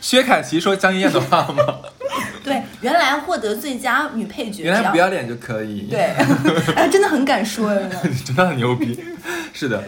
[0.00, 1.62] 薛凯琪说江一燕的话吗？
[2.44, 6.14] 对，原来获得最佳女配角，原来不要脸就可以，对，
[6.76, 7.96] 哎，真的很敢说，真的。
[8.24, 9.02] 真的很牛逼，
[9.54, 9.82] 是的，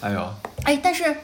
[0.00, 1.16] 哎呦，哎，但是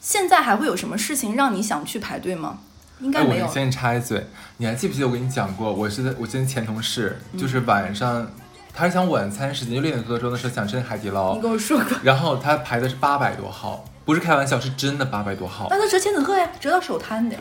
[0.00, 2.58] 现在还会有什么事情让你想去排队吗？
[3.00, 3.48] 应该哎，我没有。
[3.48, 4.26] 先插一嘴，
[4.58, 8.30] 你还记不记得我跟你讲过，我是在我之前前同事，就是晚上，
[8.74, 15.68] 他是想晚餐时间就六点多钟的时候想吃海底捞你，跟我说过，然后他排的是八百多号，不是开玩笑，是真的八百多号。
[15.70, 17.40] 那他折千纸鹤呀，折到手摊的呀。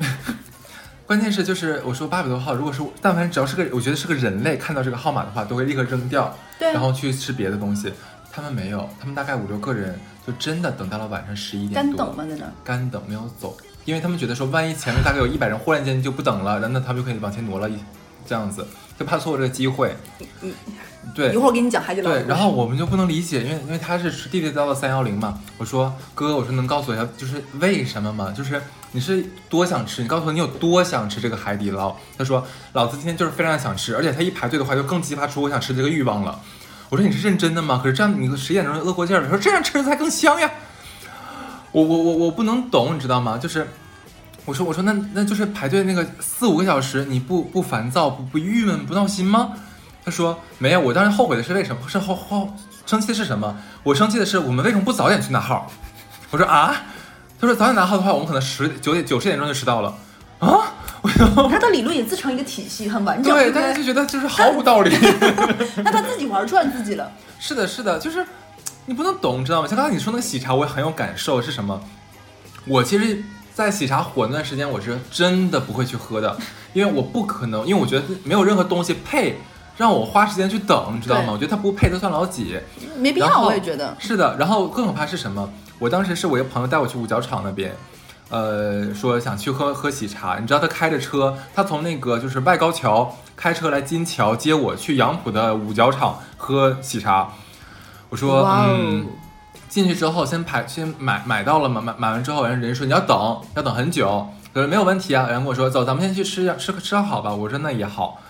[1.10, 7.92] 关键是就是我说八百多号，如果是但凡只要是个我觉得是个人类看到这个号码的话，都会立刻扔掉，对然后去吃别的东西。
[8.30, 12.24] 他们没有，他们大概五六个人就真的等到了晚上十一点多，干等吗？
[12.30, 12.52] 在那。
[12.62, 17.76] 干等没有走，因为他们觉得说万一前面大概有一百人忽然间就不等了，那那他们就可以往前挪了一
[18.24, 18.64] 这样子，
[18.96, 19.96] 就怕错过这个机会。
[21.02, 22.10] 嗯对一会儿我给你讲海底捞。
[22.10, 25.38] 对然后我们就不能理解，因为因为他是地地道道三幺零嘛。
[25.58, 28.32] 我说哥，我说能告诉我一下，就是为什么吗？
[28.36, 28.60] 就是
[28.92, 31.96] 你是多想吃，你告诉我你有多想吃这个海底捞。
[32.18, 36.38] 他说老子今天就是非常想吃，而且他一排队的话就更激发出我想吃这个欲望了。
[36.90, 37.80] 我说你是认真的吗？
[37.82, 40.50] 可是这样你十点钟饿过劲儿了，说这样吃才更香呀。
[41.72, 43.38] 我我我我不能懂，你知道吗？
[43.38, 43.66] 就是
[44.44, 49.52] 我说我说那那就是排队那个四五个小时，你不不烦躁不不郁闷不闹心吗？
[50.04, 51.82] 他说没有，我当时后悔的是为什么？
[51.88, 53.56] 是后后生气的是什么？
[53.82, 55.70] 我生气的是我们为什么不早点去拿号？
[56.30, 56.74] 我说啊，
[57.40, 59.94] 他说早点拿号的话，我们可能十九点九十点钟就迟到了
[60.38, 60.74] 啊。
[61.50, 63.32] 他的理论也自成一个体系，很完整。
[63.32, 64.94] 对，不大家就觉得就是毫无道理。
[65.82, 67.10] 那他自己玩转自己了。
[67.38, 68.24] 是的，是的，就是
[68.84, 69.68] 你不能懂，知道吗？
[69.68, 71.40] 像刚才你说那个喜茶，我也很有感受。
[71.40, 71.80] 是什么？
[72.66, 73.22] 我其实，
[73.54, 76.36] 在喜茶火那段时间，我是真的不会去喝的，
[76.74, 79.40] 因为我不可能，因为我觉得没有任何东西配
[79.80, 81.32] 让我花时间去等，你知道吗？
[81.32, 82.54] 我觉得他不配，他算老几。
[82.98, 83.96] 没必要，我也觉得。
[83.98, 85.50] 是的，然后更可怕是什么？
[85.78, 87.74] 我当时是我一个朋友带我去五角场那边，
[88.28, 90.38] 呃，说想去喝喝喜茶。
[90.38, 97.30] 你知道他开着车，他从那个就是外高桥开车来金桥接我去杨浦的五角场喝喜茶。
[98.10, 99.06] 我说，嗯，
[99.70, 104.28] 进去之后先排先买买到了嘛，买买完之后，人人说你要等，要等很久。
[104.52, 107.34] 可是没有问题啊，然后跟我说走，咱们先去吃吃吃好吧。
[107.34, 108.20] 我说那也好，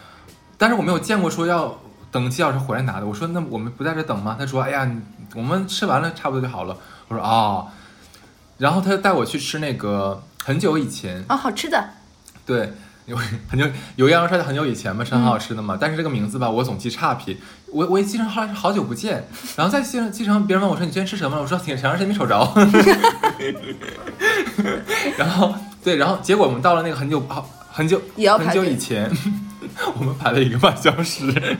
[0.61, 1.81] 但是我没有见过说要
[2.13, 3.07] 等几小时回来拿的。
[3.07, 4.37] 我说那我们不在这等吗？
[4.39, 4.87] 他说哎呀，
[5.35, 6.77] 我们吃完了差不多就好了。
[7.09, 7.69] 我说哦，
[8.59, 11.83] 然后他带我去吃那个很久以前，啊，好吃的。
[12.45, 12.75] 对，
[13.07, 13.17] 有
[13.49, 15.79] 很久有羊肉串很久以前嘛，是很好吃的嘛。
[15.81, 17.39] 但是这个名字吧，我总记差评。
[17.73, 21.43] 我我一记成后来是好久不见，然后再记上记上，别人问我说你今天吃什么了？
[21.43, 22.37] 我说挺长时间没瞅着。
[25.17, 27.99] 然后对，然后结果我们到了那个很久好很久
[28.37, 29.11] 很久以前，
[29.99, 31.57] 我们排了一个半小时，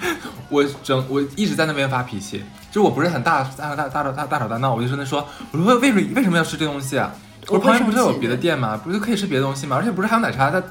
[0.49, 7.13] 我整我一直在那边发脾气，就是我不是很大大大大大大大吵大闹，我就跟他说，我说为为什么为什么要吃这东西啊？
[7.49, 8.79] 我说旁边不是有别的店吗？
[8.83, 9.77] 不是可以吃别的东西吗？
[9.77, 10.51] 而且不是还有奶茶？
[10.51, 10.63] 他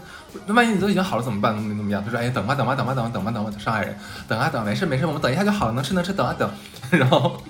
[0.46, 1.56] 那万一你都已经好了怎么办？
[1.56, 2.04] 怎么怎么样？
[2.06, 3.98] 他说哎呀等吧等吧等吧等吧等吧等吧，上海人
[4.28, 6.48] 等啊等，没事没事，我们等一下就好了，能吃能吃，等啊等。
[6.92, 7.42] 然后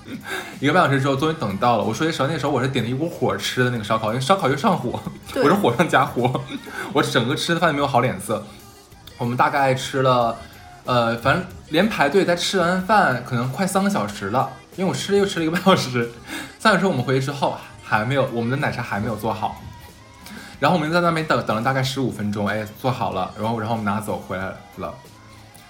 [0.60, 5.00] 一个半小时之后终于等到了，我说句实话，那时候我是点了一锅火吃的那个烧烤，因为烧烤又上火，
[5.36, 6.42] 我是火上加火，
[6.94, 8.46] 我整个吃的饭没有好脸色。
[9.20, 10.36] 我们大概吃了，
[10.86, 14.50] 呃，反正连排队再吃完饭，可能快三个小时了。
[14.76, 16.10] 因为我吃了又吃了一个半小时，
[16.58, 19.62] 三个小时我们回去之后，还没有，我们的奶茶还没有做好。
[20.60, 24.46] 然后我们在那边等等了大概十五分钟，哎，做好了，然后然后我们拿走回来
[24.78, 24.94] 了。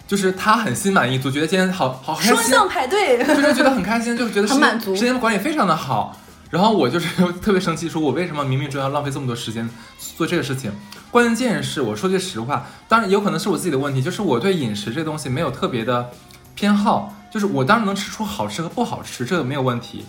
[0.08, 6.16] 就是他很心满意足，觉得今天好好开心，双向排队，就是觉得很开心，就是觉得 很满足，时间管理非常的好。
[6.50, 7.08] 然后我就是
[7.41, 9.70] 特别生气，说我为什么冥冥中要浪费这么多时间
[10.18, 10.72] 做这个事情？
[11.12, 16.10] 关键是我说句实话，当然有可能是我自己的问题，就是我对饮食这东西没有特别的
[16.56, 20.06] 偏好，就是我当然能吃出好吃和不好吃，这个没有问题。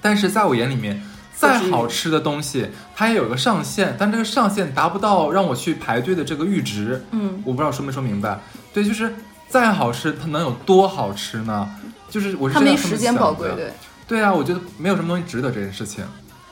[0.00, 1.02] 但是在我眼里面，
[1.34, 7.04] 再好吃的东西，它也有个上限，但这个上限达不到让我去排队的这个阈值。
[7.10, 8.38] 嗯，我不知道说没说明白。
[8.72, 9.14] 对，就是
[9.48, 11.68] 再好吃，它能有多好吃呢？
[12.10, 13.72] 就是我是它没时间宝贵，对
[14.08, 16.02] 对啊，我觉得没有什么东西值得这件事情。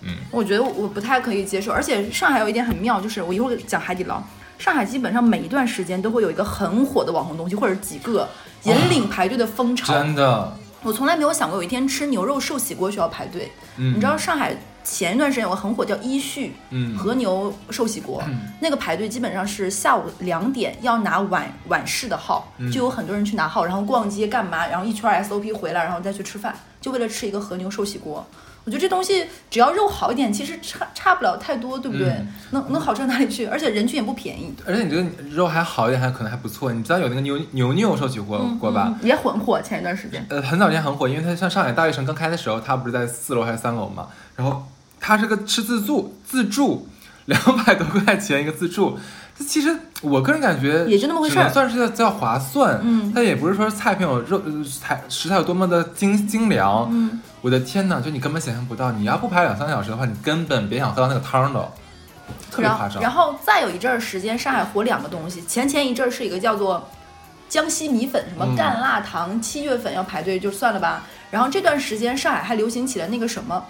[0.03, 4.23] 嗯，我觉得我不太可以接受，而且上海有一点很妙，就是我一会儿讲海底捞，
[4.59, 8.29] 上海基本上每一段时间都会有一个很火的网红东西，或者几个
[8.65, 9.95] 引领排队的风潮。
[9.95, 10.53] 真的，
[10.83, 13.51] 我从来没有想过有一天吃牛肉寿喜锅需要排队。
[13.79, 14.55] 嗯，你知道上海
[14.85, 18.23] 前一段时间有个很火叫一旭，嗯，和牛寿喜锅，
[18.61, 28.27] 那个排队基本上是下午两点要拿晚晚市的号，就有很多人去拿号，然后逛街干嘛，然后一圈 SOP 回来，然后再去吃饭，就为了吃一个和牛寿喜锅。
[28.65, 32.13] 我觉得这东西只要肉好一点，其实差差不了太多，对不对？
[32.51, 33.47] 能能好到哪里去？
[33.47, 34.53] 而且人均也不便宜。
[34.67, 36.73] 而且你觉得肉还好一点，还可能还不错。
[36.73, 38.93] 你知道有那个牛牛牛寿喜锅锅吧？
[39.03, 40.27] 也很火，前一段时间。
[40.29, 44.09] 呃，很早前很火，因为它像上海大悦城刚开的时候，它不是在四楼还是三楼嘛？
[44.35, 44.67] 然后
[44.99, 46.89] 它是个吃自助，自助
[47.27, 48.99] 两百多块钱一个自助。
[49.39, 52.79] 它其实我个人感觉也就那么回事儿，算是叫划算。
[52.83, 56.87] 嗯，但也不是说菜品有肉菜食材有多么的精精良。
[56.93, 61.73] 嗯，我的天哪，就你根本想象不到，你要不排两三个小时的话，你根本别想喝到那个汤的，
[62.51, 63.01] 特别夸张。
[63.01, 66.87] 然后再有一阵儿时间，上海火两个东西，前前一阵儿是一个叫做
[67.49, 71.05] 江西米粉，什么干辣糖，七月份要排队就算了吧。
[71.31, 73.65] 然后这段时间上海还流行起了那个什么，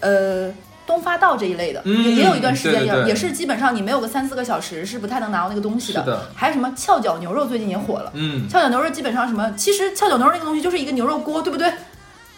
[0.00, 0.52] 呃。
[0.86, 6.26] 东发道这一类的，也也有一段时间，也也是基本上你没有个三四个小时是不太能拿到那个东西的。
[6.34, 11.72] 还有什么翘脚牛肉最近也火了，嗯，翘脚牛肉基本上什么，其实翘脚牛肉那个东西就是一个牛肉锅，对不对？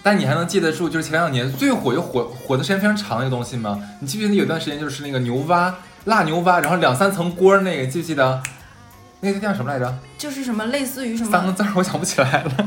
[0.02, 3.80] 但你还能记得住，就是前两年最火又火火的时间非常长的一个东西吗？
[4.00, 5.74] 你记不记得有段时间就是那个牛蛙
[6.04, 8.42] 辣牛蛙，然后两三层锅那个，记不记得？
[9.20, 9.94] 那个叫什么来着？
[10.18, 12.66] 就是什么类似于什么三个字，我想不起来了。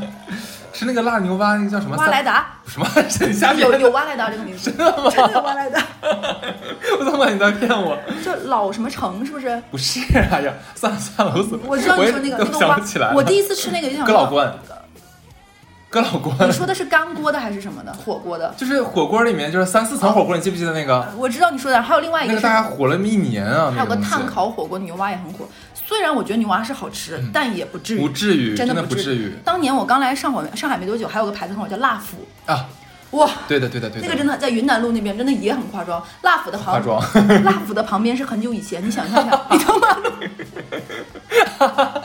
[0.72, 1.96] 是那个辣牛蛙，那个叫什么？
[1.96, 2.46] 蛙来达？
[2.66, 2.86] 什么？
[3.32, 4.70] 瞎编有有蛙来达这个名字？
[4.70, 5.10] 真的吗？
[5.10, 5.82] 真的蛙来达？
[6.98, 7.98] 我怎么感觉你在骗我？
[8.24, 9.62] 就老什么城是不是？
[9.70, 10.00] 不是，
[10.30, 12.80] 哎呀，算了算了，我怎么我知道你说那个那个蛙，
[13.14, 14.52] 我第一次吃那个就想哥老关。
[15.90, 16.46] 哥老关。
[16.46, 17.90] 你说的是干锅的还是什么的？
[17.94, 18.52] 火锅的？
[18.58, 21.02] 就是火锅里面就是三四层火锅，你记不记得那个？
[21.16, 23.72] 我知道你说的，还有另外一个，那个大家火了一年啊。
[23.74, 25.48] 还有个炭烤火锅牛蛙也很火。
[25.88, 29.32] 虽然我觉得牛蛙是好吃，但也不至于，不至于，真的不至于。
[29.42, 32.28] 当年我刚来上海，上海没多久，还有个牌子很好，叫辣府。
[32.44, 32.66] 啊，
[33.12, 36.04] 哇，对的对的对的，那个真的在云南路那边真的也很夸张。
[36.20, 36.74] 辣府的旁，
[37.42, 39.96] 辣府的旁边是很久以前，你想象一下，你他妈，
[41.58, 42.04] 哈哈，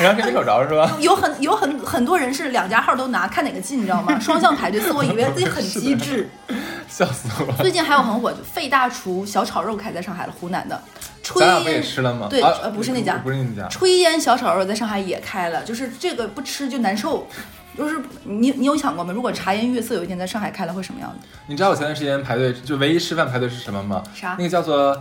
[0.00, 0.90] 然后没找着是吧？
[1.00, 4.18] 有很有很很多人是两家号都拿，看哪个近，你知道吗？
[4.20, 6.28] 双向排队，所以我以为自己很机智，
[6.88, 7.54] 笑死我了。
[7.58, 10.80] 最近还有很火，费大厨小炒肉开在上海了，湖南的。
[11.36, 12.26] 咱俩不也吃了吗？
[12.28, 13.68] 对，呃，不是那家，不是那家。
[13.68, 17.26] 炊烟小炒肉在上海也开了，就是这个不吃就难受。
[17.78, 19.12] 就是你，你有想过吗？
[19.12, 21.26] 如果茶颜悦色有一天在上海开了，会什么样子？
[21.46, 24.02] 你知道我前段时间排队就唯一吃饭排队是什么吗？
[24.12, 24.34] 啥？
[24.36, 24.92] 那个叫做，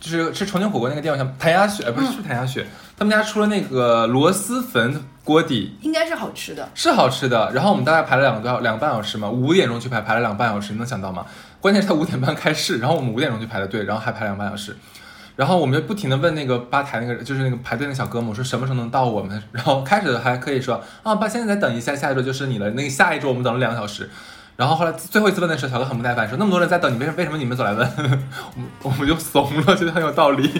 [0.00, 2.66] 就是吃重庆火锅那个店，像谭鸭血，不是是谭鸭血，
[3.00, 7.50] 他们家出了那个螺蛳粉锅底，应该是好吃的，是好吃的。
[7.54, 11.24] 然后我们大概排了两个多小两个半小时嘛，五点钟去排，排了两个半小时，你能想到吗？
[11.62, 14.76] 关键是他五点半开市，然后我们五点钟去排的队，然后还排两个半小时。
[15.34, 19.42] 然后我们就不停的问那个吧台那个就是那个排队那小哥们，我说什么时候能到我们？
[19.50, 22.68] 然后开始还可以说啊，爸，现在再等一下，下一桌就是你了。
[22.72, 24.10] 那个下一周我们等了两个小时。
[24.56, 27.88] 然后后来最后一次问的时候，小哥很不耐烦说，那么多人在等你，为什么为什么你们总来问？
[28.82, 30.50] 我我们就怂了，觉得很有道理。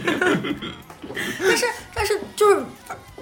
[1.41, 2.65] 但是但是就是。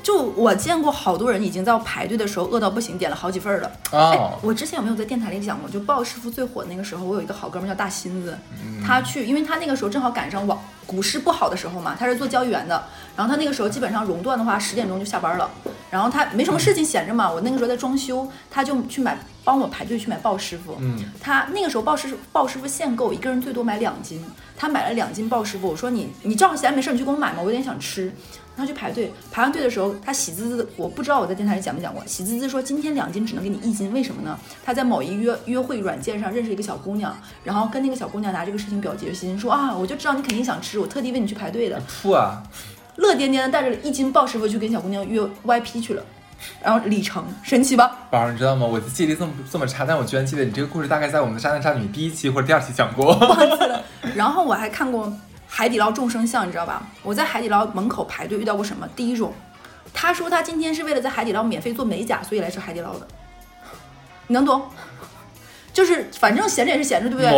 [0.01, 3.71] 就我见过好多人已经在排队的时候饿到不行，点了好几份了。
[3.91, 5.69] 哦，我之前有没有在电台里讲过？
[5.69, 8.39] 就鲍师傅最火的那个时候，我有一个好哥们叫大新子，
[8.87, 10.59] 他去，因为他那个时候正好赶上网
[10.89, 12.83] 股市不好的时候嘛，他是做交易员的。
[13.15, 15.51] 然后他那个时候基本上熔断的话，十点钟就下班了。
[15.91, 20.77] 然后他没什么事情闲着嘛，我那个时候在装修，他就去买帮我排队去买鲍师傅。
[20.81, 24.25] 嗯，他那个时候鲍师鲍师傅限购，一个人最多买两斤。
[24.57, 28.13] 他买了两斤鲍师傅，我说你你正好闲没事，你去给我买嘛，我有点想吃。
[28.59, 34.37] 他去排队，排完队的时候，他喜滋滋，我不知道我在电台里讲没讲过，喜滋滋说今天两斤只能给你一斤，为什么呢？
[34.65, 41.81] 他在某一约约会软件上认识一个小姑娘，然后跟那个小姑娘拿这个事情表决心，说啊，我就知道你肯定想吃，我特地为你去排队的。
[42.03, 42.43] 吐啊！
[42.97, 46.03] 乐颠颠的带着一斤鲍师傅去跟小姑娘约 VIP 去了。
[46.63, 48.07] 然后里程神奇吧？
[48.11, 48.65] 宝儿，你知道吗？
[48.65, 53.17] 我的记忆力这么这么差，但我居然记得你这个故事大概在我们的《渣男渣女》第一期或者第二期讲过。
[53.17, 53.83] 忘记了
[54.15, 55.13] 然后我还看过
[55.49, 56.83] 海底捞众生相，你知道吧？
[57.03, 58.87] 我在海底捞门口排队遇到过什么？
[58.95, 59.33] 第一种，
[59.93, 63.09] 他说他今天是为了在海底捞免费做美甲，所以来吃海底捞的。
[64.27, 64.63] 你能懂？
[65.79, 67.31] 就是反正闲着也是闲着，对不对？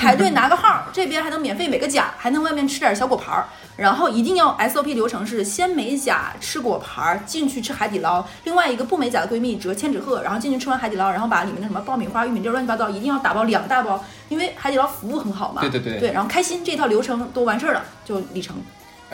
[0.00, 3.46] 排队拿个号，这边还能免费美个甲，还能外面吃点小果盘儿。
[3.76, 8.26] 然后一定要 SOP 流程是先美甲吃果盘儿，进去吃海底捞。
[8.42, 15.60] 另外一个不美甲的闺蜜折千纸鹤，然后进去吃完海底捞，然后把里面的什么爆米花、玉米粒乱七八糟一定要打包两大包，因为海底捞服务很好嘛。
[15.60, 16.00] 对对对。
[16.00, 18.56] 对，然后开心这套流程都完事儿了，就里程。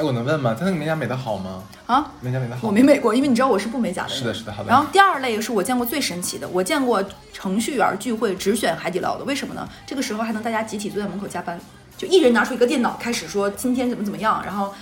[0.00, 0.56] 哎，我能问吗？
[0.58, 1.62] 他那个美甲美的好吗？
[1.84, 2.66] 啊，美甲美的好。
[2.66, 4.08] 我没美过，因为你知道我是不美甲的。
[4.08, 4.70] 是的，是的，好的。
[4.70, 9.68] 然后第二类是我见过最神奇的，我见过程序员聚会只选海底捞的，为什么呢？
[9.86, 11.60] 这个时候还能大家集体坐在门口加班，
[11.98, 14.72] 就一人拿出一个电脑开始说今天怎么怎么样，然后。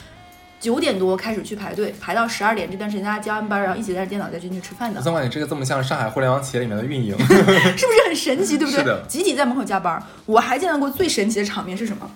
[0.60, 4.98] 九点多开始去排队，排到十二点这段时间大家加完班，然后一起带着电脑再进去吃饭的。
[4.98, 8.58] 我总感觉这个这么像上海互联网企业里面的运营， 是不是很神奇？
[8.58, 8.80] 对不对？
[8.80, 9.04] 是的。
[9.06, 12.10] 集体在门口加班，我还见到过最神奇的场面是什么？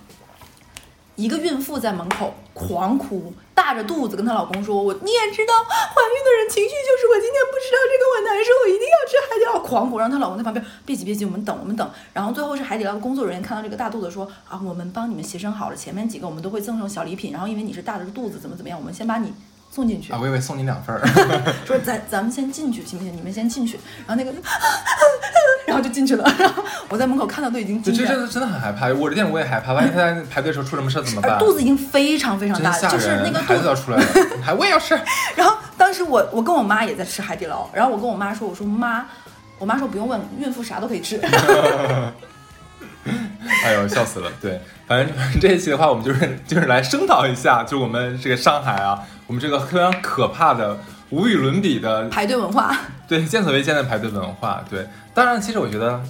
[1.17, 11.91] 一个孕妇在门口狂哭，大着肚子跟她老公说：“我你也知道，怀孕的人情绪就是我今天不吃到这个我难受，我一定要吃海底捞。”狂哭，让她老公在旁边别急别急，我们等我们等。
[12.15, 19.33] 然后最后是海底捞的工作人员看到这个大肚子说：“啊，我们帮你们协商好了，前面几个我们都会赠送小礼品，然后因为你是大着肚子，怎么怎么样，我们先把你。”
[19.75, 20.19] 送进去啊！
[20.21, 21.01] 我以为送你两份儿，
[21.65, 23.17] 说咱咱们先进去行不行？
[23.17, 24.31] 你们先进去，然后那个，
[25.67, 26.31] 然后就进去了。
[26.39, 28.89] 然 后我在门口看到都已经，这真的真的很害怕。
[28.93, 31.39] 我这店我也害怕，万一他在排队的时候出什么事怎么办？
[31.39, 34.05] 肚子已经非常非常大，就是那个肚子要出来了，
[34.45, 34.95] 还我也要吃。
[35.35, 39.07] 然后当时我我跟我妈也在吃海底捞，然后我跟我妈说，我说妈，
[39.59, 41.19] 我妈说不用问，孕妇啥都可以吃。
[43.65, 44.31] 哎呦，笑死了！
[44.41, 50.79] 对，反正这一期的话，我们就是就是来声讨一下，就我们这个上海啊，我们这个非常可怕的、
[51.11, 52.77] 无与伦比的排队文化。
[53.07, 54.65] 对，见所未见的排队文化。
[54.69, 56.03] 对，当然，其实我觉得。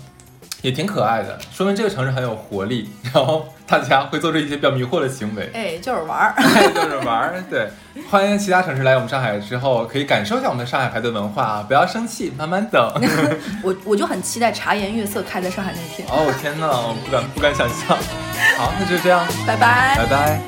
[0.63, 5.51] 也挺可爱的，说明这个城市很有活力，然后大家会做出一些比较迷惑的行为。
[5.53, 6.35] 哎，就是玩儿，
[6.73, 7.45] 就是玩儿。
[7.51, 7.69] 对，
[8.09, 11.65] 欢迎其他城市来我们上海之后，可以感受一下我们的上海排队文化啊！
[11.67, 12.81] 不要生气，慢慢等。
[13.63, 16.07] 我我就很期待茶颜悦色开在上海那天。
[16.09, 16.69] 哦天哪，
[17.05, 17.99] 不敢不敢想象。
[18.57, 20.41] 好，那就这样，拜拜，拜拜。